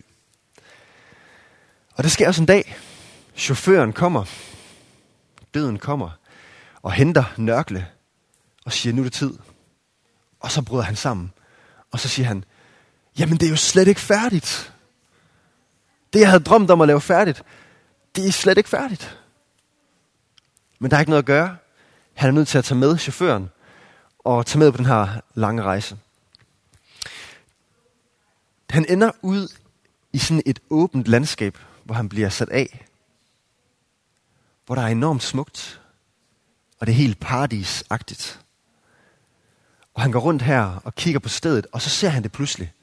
Og 1.95 2.03
det 2.03 2.12
sker 2.12 2.27
også 2.27 2.41
en 2.41 2.45
dag. 2.45 2.75
Chaufføren 3.36 3.93
kommer. 3.93 4.25
Døden 5.55 5.79
kommer. 5.79 6.09
Og 6.81 6.91
henter 6.91 7.23
Nørkle. 7.37 7.87
Og 8.65 8.71
siger, 8.71 8.93
nu 8.93 9.01
er 9.01 9.03
det 9.03 9.13
tid. 9.13 9.33
Og 10.39 10.51
så 10.51 10.61
bryder 10.61 10.83
han 10.83 10.95
sammen. 10.95 11.33
Og 11.91 11.99
så 11.99 12.07
siger 12.09 12.27
han, 12.27 12.43
jamen 13.19 13.37
det 13.37 13.45
er 13.45 13.49
jo 13.49 13.55
slet 13.55 13.87
ikke 13.87 14.01
færdigt. 14.01 14.73
Det 16.13 16.19
jeg 16.19 16.29
havde 16.29 16.43
drømt 16.43 16.71
om 16.71 16.81
at 16.81 16.87
lave 16.87 17.01
færdigt, 17.01 17.43
det 18.15 18.27
er 18.27 18.31
slet 18.31 18.57
ikke 18.57 18.69
færdigt. 18.69 19.19
Men 20.79 20.91
der 20.91 20.97
er 20.97 21.01
ikke 21.01 21.09
noget 21.09 21.23
at 21.23 21.27
gøre. 21.27 21.57
Han 22.13 22.29
er 22.29 22.33
nødt 22.33 22.47
til 22.47 22.57
at 22.57 22.65
tage 22.65 22.79
med 22.79 22.97
chaufføren 22.97 23.49
og 24.19 24.45
tage 24.45 24.59
med 24.59 24.71
på 24.71 24.77
den 24.77 24.85
her 24.85 25.21
lange 25.33 25.63
rejse. 25.63 25.97
Han 28.69 28.85
ender 28.89 29.11
ud 29.21 29.47
i 30.13 30.17
sådan 30.17 30.43
et 30.45 30.59
åbent 30.69 31.07
landskab, 31.07 31.57
hvor 31.83 31.95
han 31.95 32.09
bliver 32.09 32.29
sat 32.29 32.49
af. 32.49 32.85
Hvor 34.65 34.75
der 34.75 34.82
er 34.82 34.88
enormt 34.88 35.23
smukt, 35.23 35.82
og 36.80 36.88
det 36.88 36.93
er 36.93 36.97
helt 36.97 37.19
paradisagtigt. 37.19 38.39
Og 39.93 40.01
han 40.01 40.12
går 40.12 40.19
rundt 40.19 40.41
her 40.41 40.82
og 40.84 40.95
kigger 40.95 41.19
på 41.19 41.30
stedet, 41.30 41.67
og 41.71 41.82
så 41.82 41.89
ser 41.89 42.10
han 42.10 42.23
det 42.23 42.32
pludselig. 42.32 42.73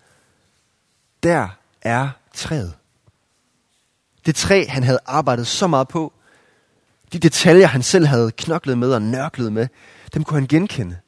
Der 1.23 1.49
er 1.83 2.11
træet. 2.35 2.75
Det 4.27 4.35
træ, 4.35 4.65
han 4.69 4.83
havde 4.83 4.99
arbejdet 5.07 5.47
så 5.47 5.67
meget 5.67 5.89
på, 5.89 6.13
de 7.13 7.19
detaljer, 7.19 7.67
han 7.67 7.83
selv 7.83 8.07
havde 8.07 8.33
knoklet 8.33 8.79
med 8.79 8.93
og 8.93 9.03
nørklet 9.03 9.53
med, 9.53 9.69
dem 10.15 10.25
kunne 10.25 10.41
han 10.41 10.49
genkende. 10.49 10.99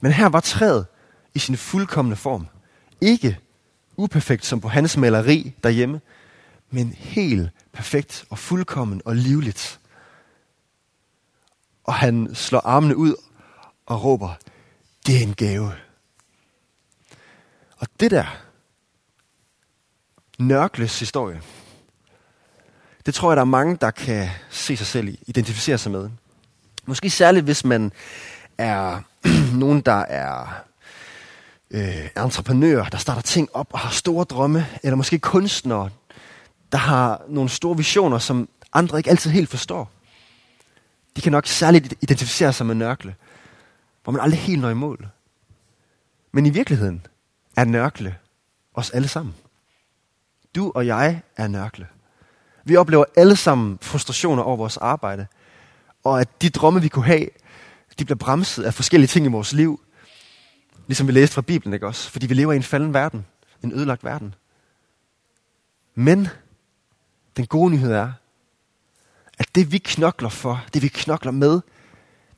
Men 0.00 0.12
her 0.12 0.26
var 0.26 0.40
træet 0.40 0.86
i 1.34 1.38
sin 1.38 1.56
fuldkommende 1.56 2.16
form. 2.16 2.46
Ikke 3.00 3.38
uperfekt 3.96 4.46
som 4.46 4.60
på 4.60 4.68
hans 4.68 4.96
maleri 4.96 5.54
derhjemme, 5.62 6.00
men 6.74 6.92
helt 6.92 7.50
perfekt 7.72 8.24
og 8.30 8.38
fuldkommen 8.38 9.02
og 9.04 9.16
livligt. 9.16 9.80
Og 11.84 11.94
han 11.94 12.34
slår 12.34 12.60
armene 12.60 12.96
ud 12.96 13.14
og 13.86 14.04
råber, 14.04 14.34
det 15.06 15.16
er 15.16 15.22
en 15.22 15.34
gave. 15.34 15.72
Og 17.78 17.86
det 18.00 18.10
der, 18.10 18.40
Nørkles 20.38 21.00
historie, 21.00 21.42
det 23.06 23.14
tror 23.14 23.30
jeg, 23.30 23.36
der 23.36 23.40
er 23.42 23.46
mange, 23.46 23.76
der 23.76 23.90
kan 23.90 24.28
se 24.50 24.76
sig 24.76 24.86
selv 24.86 25.08
i, 25.08 25.18
identificere 25.26 25.78
sig 25.78 25.92
med. 25.92 26.10
Måske 26.86 27.10
særligt, 27.10 27.44
hvis 27.44 27.64
man 27.64 27.92
er 28.58 29.00
nogen, 29.62 29.80
der 29.80 30.04
er 30.08 30.64
øh, 31.70 32.08
entreprenør, 32.16 32.84
der 32.84 32.98
starter 32.98 33.22
ting 33.22 33.48
op 33.52 33.66
og 33.72 33.78
har 33.78 33.90
store 33.90 34.24
drømme, 34.24 34.66
eller 34.82 34.96
måske 34.96 35.18
kunstnere, 35.18 35.90
der 36.74 36.80
har 36.80 37.22
nogle 37.28 37.50
store 37.50 37.76
visioner, 37.76 38.18
som 38.18 38.48
andre 38.72 38.98
ikke 38.98 39.10
altid 39.10 39.30
helt 39.30 39.48
forstår. 39.48 39.90
De 41.16 41.20
kan 41.20 41.32
nok 41.32 41.46
særligt 41.46 41.94
identificere 42.00 42.52
sig 42.52 42.66
med 42.66 42.74
nørkle, 42.74 43.14
hvor 44.02 44.12
man 44.12 44.22
aldrig 44.22 44.40
helt 44.40 44.60
når 44.60 44.70
i 44.70 44.74
mål. 44.74 45.08
Men 46.32 46.46
i 46.46 46.50
virkeligheden 46.50 47.06
er 47.56 47.64
nørkle 47.64 48.16
os 48.74 48.90
alle 48.90 49.08
sammen. 49.08 49.34
Du 50.54 50.72
og 50.74 50.86
jeg 50.86 51.20
er 51.36 51.48
nørkle. 51.48 51.86
Vi 52.64 52.76
oplever 52.76 53.04
alle 53.16 53.36
sammen 53.36 53.78
frustrationer 53.82 54.42
over 54.42 54.56
vores 54.56 54.76
arbejde. 54.76 55.26
Og 56.04 56.20
at 56.20 56.42
de 56.42 56.50
drømme, 56.50 56.82
vi 56.82 56.88
kunne 56.88 57.04
have, 57.04 57.28
de 57.98 58.04
bliver 58.04 58.18
bremset 58.18 58.64
af 58.64 58.74
forskellige 58.74 59.08
ting 59.08 59.26
i 59.26 59.28
vores 59.28 59.52
liv. 59.52 59.80
Ligesom 60.86 61.06
vi 61.06 61.12
læste 61.12 61.34
fra 61.34 61.42
Bibelen, 61.42 61.74
ikke 61.74 61.86
også? 61.86 62.10
Fordi 62.10 62.26
vi 62.26 62.34
lever 62.34 62.52
i 62.52 62.56
en 62.56 62.62
falden 62.62 62.94
verden. 62.94 63.26
En 63.62 63.72
ødelagt 63.72 64.04
verden. 64.04 64.34
Men 65.94 66.28
den 67.36 67.46
gode 67.46 67.70
nyhed 67.70 67.92
er, 67.92 68.12
at 69.38 69.54
det 69.54 69.72
vi 69.72 69.78
knokler 69.78 70.28
for, 70.28 70.64
det 70.74 70.82
vi 70.82 70.88
knokler 70.88 71.32
med, 71.32 71.60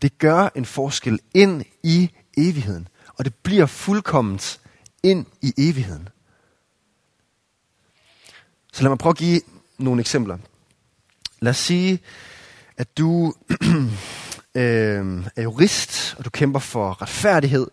Det 0.02 0.18
gør 0.18 0.48
en 0.54 0.64
forskel 0.64 1.20
ind 1.34 1.64
i 1.82 2.10
evigheden. 2.36 2.88
Og 3.18 3.24
det 3.24 3.34
bliver 3.34 3.66
fuldkomment 3.66 4.60
ind 5.02 5.26
i 5.42 5.54
evigheden. 5.58 6.08
Så 8.72 8.82
lad 8.82 8.88
mig 8.88 8.98
prøve 8.98 9.10
at 9.10 9.16
give 9.16 9.40
nogle 9.78 10.00
eksempler. 10.00 10.38
Lad 11.40 11.50
os 11.50 11.56
sige, 11.56 11.98
at 12.76 12.98
du 12.98 13.34
øh, 14.54 15.26
er 15.36 15.42
jurist, 15.42 16.14
og 16.18 16.24
du 16.24 16.30
kæmper 16.30 16.60
for 16.60 17.02
retfærdighed. 17.02 17.66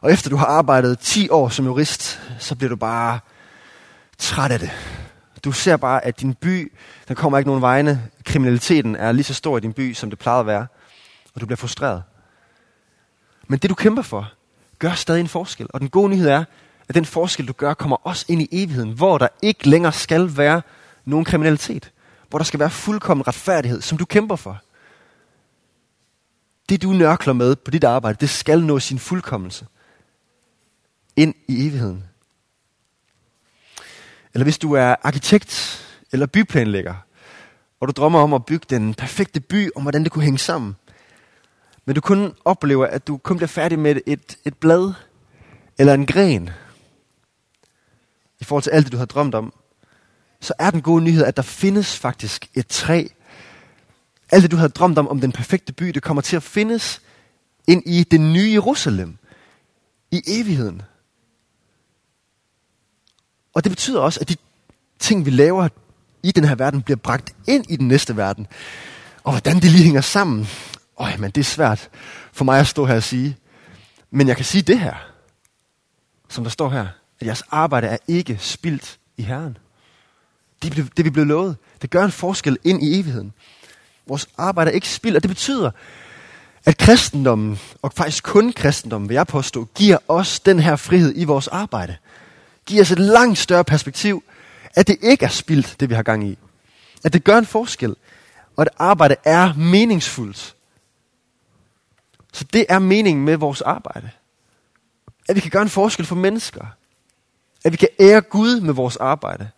Og 0.00 0.12
efter 0.12 0.30
du 0.30 0.36
har 0.36 0.46
arbejdet 0.46 0.98
10 0.98 1.28
år 1.28 1.48
som 1.48 1.66
jurist, 1.66 2.20
så 2.38 2.54
bliver 2.54 2.68
du 2.68 2.76
bare 2.76 3.20
træt 4.18 4.52
af 4.52 4.58
det. 4.58 4.70
Du 5.44 5.52
ser 5.52 5.76
bare, 5.76 6.04
at 6.04 6.20
din 6.20 6.34
by, 6.34 6.72
der 7.08 7.14
kommer 7.14 7.38
ikke 7.38 7.48
nogen 7.48 7.62
vegne. 7.62 8.10
Kriminaliteten 8.24 8.96
er 8.96 9.12
lige 9.12 9.24
så 9.24 9.34
stor 9.34 9.56
i 9.56 9.60
din 9.60 9.72
by, 9.72 9.94
som 9.94 10.10
det 10.10 10.18
plejede 10.18 10.40
at 10.40 10.46
være. 10.46 10.66
Og 11.34 11.40
du 11.40 11.46
bliver 11.46 11.56
frustreret. 11.56 12.02
Men 13.48 13.58
det 13.58 13.70
du 13.70 13.74
kæmper 13.74 14.02
for, 14.02 14.32
gør 14.78 14.92
stadig 14.92 15.20
en 15.20 15.28
forskel. 15.28 15.66
Og 15.70 15.80
den 15.80 15.88
gode 15.88 16.08
nyhed 16.08 16.28
er, 16.28 16.44
at 16.88 16.94
den 16.94 17.04
forskel 17.04 17.48
du 17.48 17.52
gør, 17.52 17.74
kommer 17.74 17.96
også 18.06 18.24
ind 18.28 18.42
i 18.42 18.48
evigheden, 18.52 18.92
hvor 18.92 19.18
der 19.18 19.28
ikke 19.42 19.68
længere 19.68 19.92
skal 19.92 20.36
være 20.36 20.62
nogen 21.04 21.24
kriminalitet. 21.24 21.92
Hvor 22.28 22.38
der 22.38 22.44
skal 22.44 22.60
være 22.60 22.70
fuldkommen 22.70 23.26
retfærdighed, 23.26 23.80
som 23.80 23.98
du 23.98 24.04
kæmper 24.04 24.36
for. 24.36 24.62
Det 26.68 26.82
du 26.82 26.92
nørkler 26.92 27.32
med 27.32 27.56
på 27.56 27.70
dit 27.70 27.84
arbejde, 27.84 28.18
det 28.20 28.30
skal 28.30 28.62
nå 28.62 28.78
sin 28.78 28.98
fuldkommelse. 28.98 29.66
Ind 31.16 31.34
i 31.48 31.66
evigheden. 31.66 32.04
Eller 34.36 34.44
hvis 34.44 34.58
du 34.58 34.72
er 34.72 34.94
arkitekt 35.02 35.82
eller 36.12 36.26
byplanlægger, 36.26 36.94
og 37.80 37.88
du 37.88 37.92
drømmer 37.92 38.20
om 38.20 38.34
at 38.34 38.46
bygge 38.46 38.66
den 38.70 38.94
perfekte 38.94 39.40
by, 39.40 39.70
om 39.76 39.82
hvordan 39.82 40.04
det 40.04 40.12
kunne 40.12 40.24
hænge 40.24 40.38
sammen. 40.38 40.76
Men 41.84 41.94
du 41.94 42.00
kun 42.00 42.34
oplever, 42.44 42.86
at 42.86 43.06
du 43.06 43.16
kun 43.16 43.36
bliver 43.36 43.48
færdig 43.48 43.78
med 43.78 43.96
et, 44.06 44.36
et 44.44 44.56
blad 44.56 44.92
eller 45.78 45.94
en 45.94 46.06
gren 46.06 46.50
i 48.40 48.44
forhold 48.44 48.62
til 48.62 48.70
alt 48.70 48.84
det, 48.84 48.92
du 48.92 48.96
har 48.96 49.04
drømt 49.04 49.34
om, 49.34 49.52
så 50.40 50.54
er 50.58 50.70
den 50.70 50.82
gode 50.82 51.04
nyhed, 51.04 51.24
at 51.24 51.36
der 51.36 51.42
findes 51.42 51.98
faktisk 51.98 52.48
et 52.54 52.66
træ. 52.66 53.06
Alt 54.30 54.42
det, 54.42 54.50
du 54.50 54.56
havde 54.56 54.72
drømt 54.72 54.98
om, 54.98 55.08
om 55.08 55.20
den 55.20 55.32
perfekte 55.32 55.72
by, 55.72 55.84
det 55.86 56.02
kommer 56.02 56.22
til 56.22 56.36
at 56.36 56.42
findes 56.42 57.02
ind 57.66 57.82
i 57.86 58.04
det 58.04 58.20
nye 58.20 58.52
Jerusalem. 58.52 59.16
I 60.10 60.22
evigheden. 60.26 60.82
Og 63.56 63.64
det 63.64 63.72
betyder 63.72 64.00
også, 64.00 64.20
at 64.20 64.28
de 64.28 64.36
ting, 64.98 65.26
vi 65.26 65.30
laver 65.30 65.68
i 66.22 66.32
den 66.32 66.44
her 66.44 66.54
verden, 66.54 66.82
bliver 66.82 66.96
bragt 66.96 67.34
ind 67.46 67.64
i 67.68 67.76
den 67.76 67.88
næste 67.88 68.16
verden. 68.16 68.46
Og 69.24 69.32
hvordan 69.32 69.56
det 69.56 69.70
lige 69.70 69.84
hænger 69.84 70.00
sammen, 70.00 70.48
øj, 70.98 71.16
men 71.16 71.30
det 71.30 71.40
er 71.40 71.44
svært 71.44 71.88
for 72.32 72.44
mig 72.44 72.60
at 72.60 72.66
stå 72.66 72.84
her 72.84 72.94
og 72.94 73.02
sige. 73.02 73.36
Men 74.10 74.28
jeg 74.28 74.36
kan 74.36 74.44
sige 74.44 74.62
det 74.62 74.80
her, 74.80 74.94
som 76.28 76.44
der 76.44 76.50
står 76.50 76.68
her, 76.68 76.86
at 77.20 77.26
jeres 77.26 77.42
arbejde 77.50 77.86
er 77.86 77.96
ikke 78.08 78.38
spildt 78.40 78.98
i 79.16 79.22
Herren. 79.22 79.58
Det, 80.62 80.96
det 80.96 81.04
vi 81.04 81.10
blev 81.10 81.24
lovet, 81.24 81.56
det 81.82 81.90
gør 81.90 82.04
en 82.04 82.12
forskel 82.12 82.58
ind 82.64 82.82
i 82.82 83.00
evigheden. 83.00 83.32
Vores 84.06 84.28
arbejde 84.38 84.70
er 84.70 84.74
ikke 84.74 84.88
spildt, 84.88 85.16
og 85.16 85.22
det 85.22 85.30
betyder, 85.30 85.70
at 86.64 86.78
kristendommen, 86.78 87.58
og 87.82 87.92
faktisk 87.92 88.24
kun 88.24 88.52
kristendommen, 88.52 89.08
vil 89.08 89.14
jeg 89.14 89.26
påstå, 89.26 89.68
giver 89.74 89.98
os 90.08 90.40
den 90.40 90.60
her 90.60 90.76
frihed 90.76 91.12
i 91.16 91.24
vores 91.24 91.48
arbejde 91.48 91.96
giver 92.66 92.82
os 92.82 92.90
et 92.90 92.98
langt 92.98 93.38
større 93.38 93.64
perspektiv, 93.64 94.24
at 94.74 94.86
det 94.86 94.96
ikke 95.02 95.24
er 95.24 95.28
spildt, 95.28 95.80
det 95.80 95.88
vi 95.88 95.94
har 95.94 96.02
gang 96.02 96.28
i. 96.28 96.38
At 97.04 97.12
det 97.12 97.24
gør 97.24 97.38
en 97.38 97.46
forskel, 97.46 97.96
og 98.56 98.62
at 98.62 98.68
arbejde 98.76 99.16
er 99.24 99.54
meningsfuldt. 99.54 100.56
Så 102.32 102.44
det 102.44 102.66
er 102.68 102.78
meningen 102.78 103.24
med 103.24 103.36
vores 103.36 103.60
arbejde. 103.60 104.10
At 105.28 105.36
vi 105.36 105.40
kan 105.40 105.50
gøre 105.50 105.62
en 105.62 105.68
forskel 105.68 106.06
for 106.06 106.14
mennesker. 106.14 106.66
At 107.64 107.72
vi 107.72 107.76
kan 107.76 107.88
ære 108.00 108.20
Gud 108.20 108.60
med 108.60 108.74
vores 108.74 108.96
arbejde. 108.96 109.50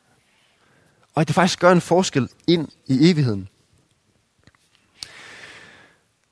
Og 1.15 1.21
at 1.21 1.29
det 1.29 1.35
faktisk 1.35 1.59
gør 1.59 1.73
en 1.73 1.81
forskel 1.81 2.29
ind 2.47 2.69
i 2.87 3.11
evigheden. 3.11 3.49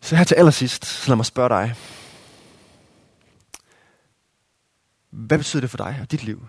Så 0.01 0.17
her 0.17 0.25
til 0.25 0.35
allersidst, 0.35 0.85
så 0.85 1.11
lad 1.11 1.17
mig 1.17 1.27
spørge 1.27 1.49
dig. 1.49 1.75
Hvad 5.11 5.39
betyder 5.39 5.61
det 5.61 5.71
for 5.71 5.77
dig 5.77 5.99
og 6.03 6.11
dit 6.11 6.23
liv? 6.23 6.47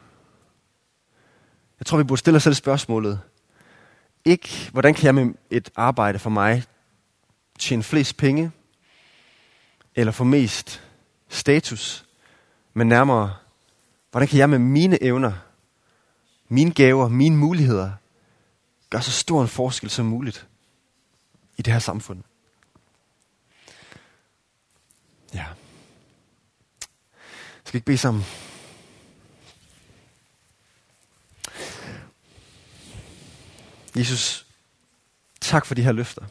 Jeg 1.80 1.86
tror, 1.86 1.98
vi 1.98 2.04
burde 2.04 2.20
stille 2.20 2.38
os 2.38 2.44
selv 2.44 2.56
spørgsmålet. 2.56 3.20
Ikke, 4.26 4.70
hvordan 4.72 4.94
kan 4.94 5.06
jeg 5.06 5.16
med 5.16 5.34
et 5.50 5.70
arbejde 5.76 6.20
for 6.20 6.30
mig 6.30 6.63
tjene 7.60 7.84
flest 7.84 8.18
penge, 8.18 8.52
eller 9.96 10.12
få 10.12 10.24
mest 10.24 10.84
status, 11.30 12.06
men 12.74 12.88
nærmere, 12.88 13.36
hvordan 14.12 14.28
kan 14.28 14.40
jeg 14.40 14.50
med 14.50 14.60
mine 14.60 15.04
evner, 15.04 15.34
mine 16.48 16.72
gaver, 16.72 17.08
mine 17.08 17.38
muligheder, 17.38 17.92
gøre 18.90 19.02
så 19.02 19.12
stor 19.12 19.42
en 19.42 19.48
forskel 19.48 19.90
som 19.90 20.06
muligt 20.06 20.48
i 21.58 21.62
det 21.62 21.74
her 21.74 21.80
samfund? 21.80 22.24
Ja. 25.34 25.46
Skal 27.63 27.74
vi 27.74 27.78
ikke 27.78 27.86
bede 27.86 27.98
sammen? 27.98 28.24
Jesus, 33.98 34.46
tak 35.42 35.66
for 35.66 35.76
de 35.76 35.84
her 35.84 35.92
løfter. 35.92 36.22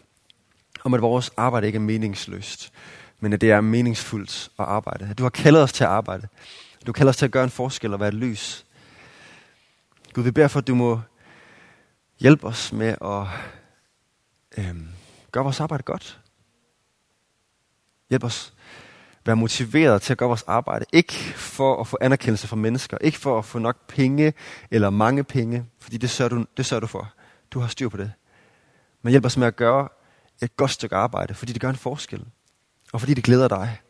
Om 0.84 0.94
at 0.94 1.02
vores 1.02 1.30
arbejde 1.36 1.66
ikke 1.66 1.76
er 1.76 1.80
meningsløst, 1.80 2.72
men 3.20 3.32
at 3.32 3.40
det 3.40 3.50
er 3.50 3.60
meningsfuldt 3.60 4.50
at 4.58 4.64
arbejde. 4.64 5.08
At 5.10 5.18
du 5.18 5.22
har 5.22 5.30
kaldet 5.30 5.62
os 5.62 5.72
til 5.72 5.84
at 5.84 5.90
arbejde. 5.90 6.28
Du 6.86 6.92
kalder 6.92 7.10
os 7.10 7.16
til 7.16 7.24
at 7.24 7.32
gøre 7.32 7.44
en 7.44 7.50
forskel 7.50 7.92
og 7.92 8.00
være 8.00 8.08
et 8.08 8.14
lys. 8.14 8.66
Gud, 10.12 10.24
vi 10.24 10.30
beder 10.30 10.48
for, 10.48 10.58
at 10.58 10.66
du 10.66 10.74
må 10.74 11.00
hjælpe 12.20 12.46
os 12.46 12.72
med 12.72 12.96
at 13.02 13.26
øhm, 14.58 14.88
gøre 15.32 15.44
vores 15.44 15.60
arbejde 15.60 15.82
godt. 15.82 16.20
Hjælp 18.10 18.24
os 18.24 18.52
være 19.26 19.36
motiveret 19.36 20.02
til 20.02 20.12
at 20.12 20.18
gøre 20.18 20.28
vores 20.28 20.42
arbejde. 20.42 20.84
Ikke 20.92 21.14
for 21.36 21.80
at 21.80 21.86
få 21.86 21.98
anerkendelse 22.00 22.48
fra 22.48 22.56
mennesker. 22.56 22.98
Ikke 23.00 23.18
for 23.18 23.38
at 23.38 23.44
få 23.44 23.58
nok 23.58 23.76
penge 23.88 24.32
eller 24.70 24.90
mange 24.90 25.24
penge. 25.24 25.66
Fordi 25.80 25.96
det 25.96 26.10
sørger 26.10 26.28
du, 26.28 26.44
det 26.56 26.66
sørger 26.66 26.80
du 26.80 26.86
for. 26.86 27.12
Du 27.50 27.60
har 27.60 27.68
styr 27.68 27.88
på 27.88 27.96
det. 27.96 28.12
Men 29.02 29.10
hjælp 29.10 29.24
os 29.24 29.36
med 29.36 29.46
at 29.46 29.56
gøre 29.56 29.88
et 30.42 30.56
godt 30.56 30.70
stykke 30.70 30.96
arbejde, 30.96 31.34
fordi 31.34 31.52
det 31.52 31.60
gør 31.60 31.70
en 31.70 31.76
forskel. 31.76 32.26
Og 32.92 33.00
fordi 33.00 33.14
det 33.14 33.24
glæder 33.24 33.48
dig. 33.48 33.80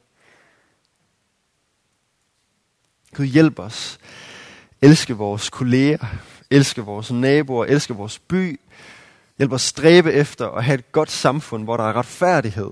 Gud 3.15 3.27
hjælp 3.27 3.59
os. 3.59 3.99
Elske 4.83 5.15
vores 5.15 5.51
kolleger. 5.51 6.07
Elske 6.51 6.81
vores 6.81 7.11
naboer. 7.11 7.65
Elske 7.65 7.95
vores 7.95 8.19
by. 8.19 8.61
Hjælp 9.39 9.53
os 9.53 9.63
stræbe 9.63 10.13
efter 10.13 10.49
at 10.49 10.65
have 10.65 10.79
et 10.79 10.93
godt 10.93 11.11
samfund, 11.11 11.65
hvor 11.65 11.77
der 11.77 11.85
er 11.85 11.93
retfærdighed. 11.93 12.71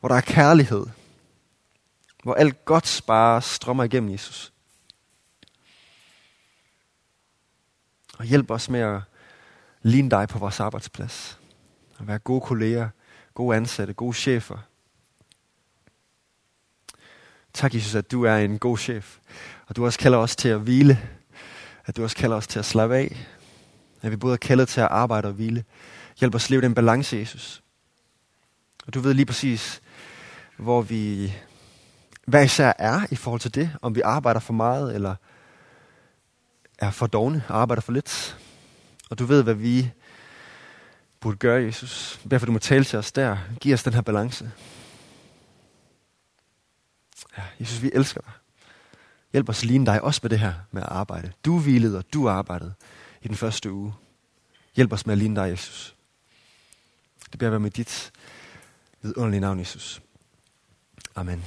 Hvor 0.00 0.08
der 0.08 0.16
er 0.16 0.20
kærlighed. 0.20 0.86
Hvor 2.22 2.34
alt 2.34 2.64
godt 2.64 3.02
bare 3.06 3.42
strømmer 3.42 3.84
igennem 3.84 4.12
Jesus. 4.12 4.52
Og 8.18 8.24
hjælp 8.24 8.50
os 8.50 8.68
med 8.68 8.80
at 8.80 9.00
ligne 9.86 10.10
dig 10.10 10.28
på 10.28 10.38
vores 10.38 10.60
arbejdsplads. 10.60 11.38
At 12.00 12.08
være 12.08 12.18
gode 12.18 12.40
kolleger, 12.40 12.88
gode 13.34 13.56
ansatte, 13.56 13.92
gode 13.92 14.14
chefer. 14.14 14.58
Tak, 17.52 17.74
Jesus, 17.74 17.94
at 17.94 18.10
du 18.10 18.24
er 18.24 18.36
en 18.36 18.58
god 18.58 18.78
chef. 18.78 19.18
Og 19.66 19.76
du 19.76 19.84
også 19.84 19.98
kalder 19.98 20.18
os 20.18 20.36
til 20.36 20.48
at 20.48 20.60
hvile. 20.60 21.00
At 21.84 21.96
du 21.96 22.02
også 22.02 22.16
kalder 22.16 22.36
os 22.36 22.46
til 22.46 22.58
at 22.58 22.64
slappe 22.64 22.96
af. 22.96 23.26
At 24.02 24.10
vi 24.10 24.16
både 24.16 24.32
er 24.32 24.36
kaldet 24.36 24.68
til 24.68 24.80
at 24.80 24.88
arbejde 24.90 25.28
og 25.28 25.34
hvile. 25.34 25.64
Hjælp 26.20 26.34
os 26.34 26.44
at 26.44 26.50
leve 26.50 26.62
den 26.62 26.74
balance, 26.74 27.16
Jesus. 27.16 27.62
Og 28.86 28.94
du 28.94 29.00
ved 29.00 29.14
lige 29.14 29.26
præcis, 29.26 29.82
hvor 30.56 30.82
vi 30.82 31.32
hvad 32.26 32.44
især 32.44 32.72
er 32.78 33.00
i 33.10 33.16
forhold 33.16 33.40
til 33.40 33.54
det. 33.54 33.70
Om 33.82 33.94
vi 33.94 34.00
arbejder 34.00 34.40
for 34.40 34.52
meget, 34.52 34.94
eller 34.94 35.14
er 36.78 36.90
for 36.90 37.06
dogne, 37.06 37.42
arbejder 37.48 37.82
for 37.82 37.92
lidt. 37.92 38.36
Og 39.10 39.18
du 39.18 39.24
ved, 39.24 39.42
hvad 39.42 39.54
vi 39.54 39.90
burde 41.20 41.36
gøre, 41.36 41.62
Jesus. 41.62 42.20
Derfor 42.30 42.46
du 42.46 42.52
må 42.52 42.58
tale 42.58 42.84
til 42.84 42.98
os 42.98 43.12
der. 43.12 43.38
Giv 43.60 43.74
os 43.74 43.82
den 43.82 43.94
her 43.94 44.00
balance. 44.00 44.52
Ja, 47.38 47.42
Jesus, 47.60 47.82
vi 47.82 47.90
elsker 47.94 48.20
dig. 48.20 48.32
Hjælp 49.32 49.48
os 49.48 49.64
ligne 49.64 49.86
dig 49.86 50.02
også 50.02 50.20
med 50.22 50.30
det 50.30 50.38
her 50.38 50.54
med 50.70 50.82
at 50.82 50.88
arbejde. 50.88 51.32
Du 51.44 51.58
hvilede, 51.58 51.98
og 51.98 52.04
du 52.12 52.28
arbejdede 52.28 52.74
i 53.22 53.28
den 53.28 53.36
første 53.36 53.72
uge. 53.72 53.94
Hjælp 54.76 54.92
os 54.92 55.06
med 55.06 55.12
at 55.12 55.18
ligne 55.18 55.36
dig, 55.36 55.50
Jesus. 55.50 55.94
Det 57.30 57.38
bliver 57.38 57.50
være 57.50 57.60
med 57.60 57.70
dit 57.70 58.12
vidunderlige 59.02 59.40
navn, 59.40 59.58
Jesus. 59.58 60.02
Amen. 61.16 61.44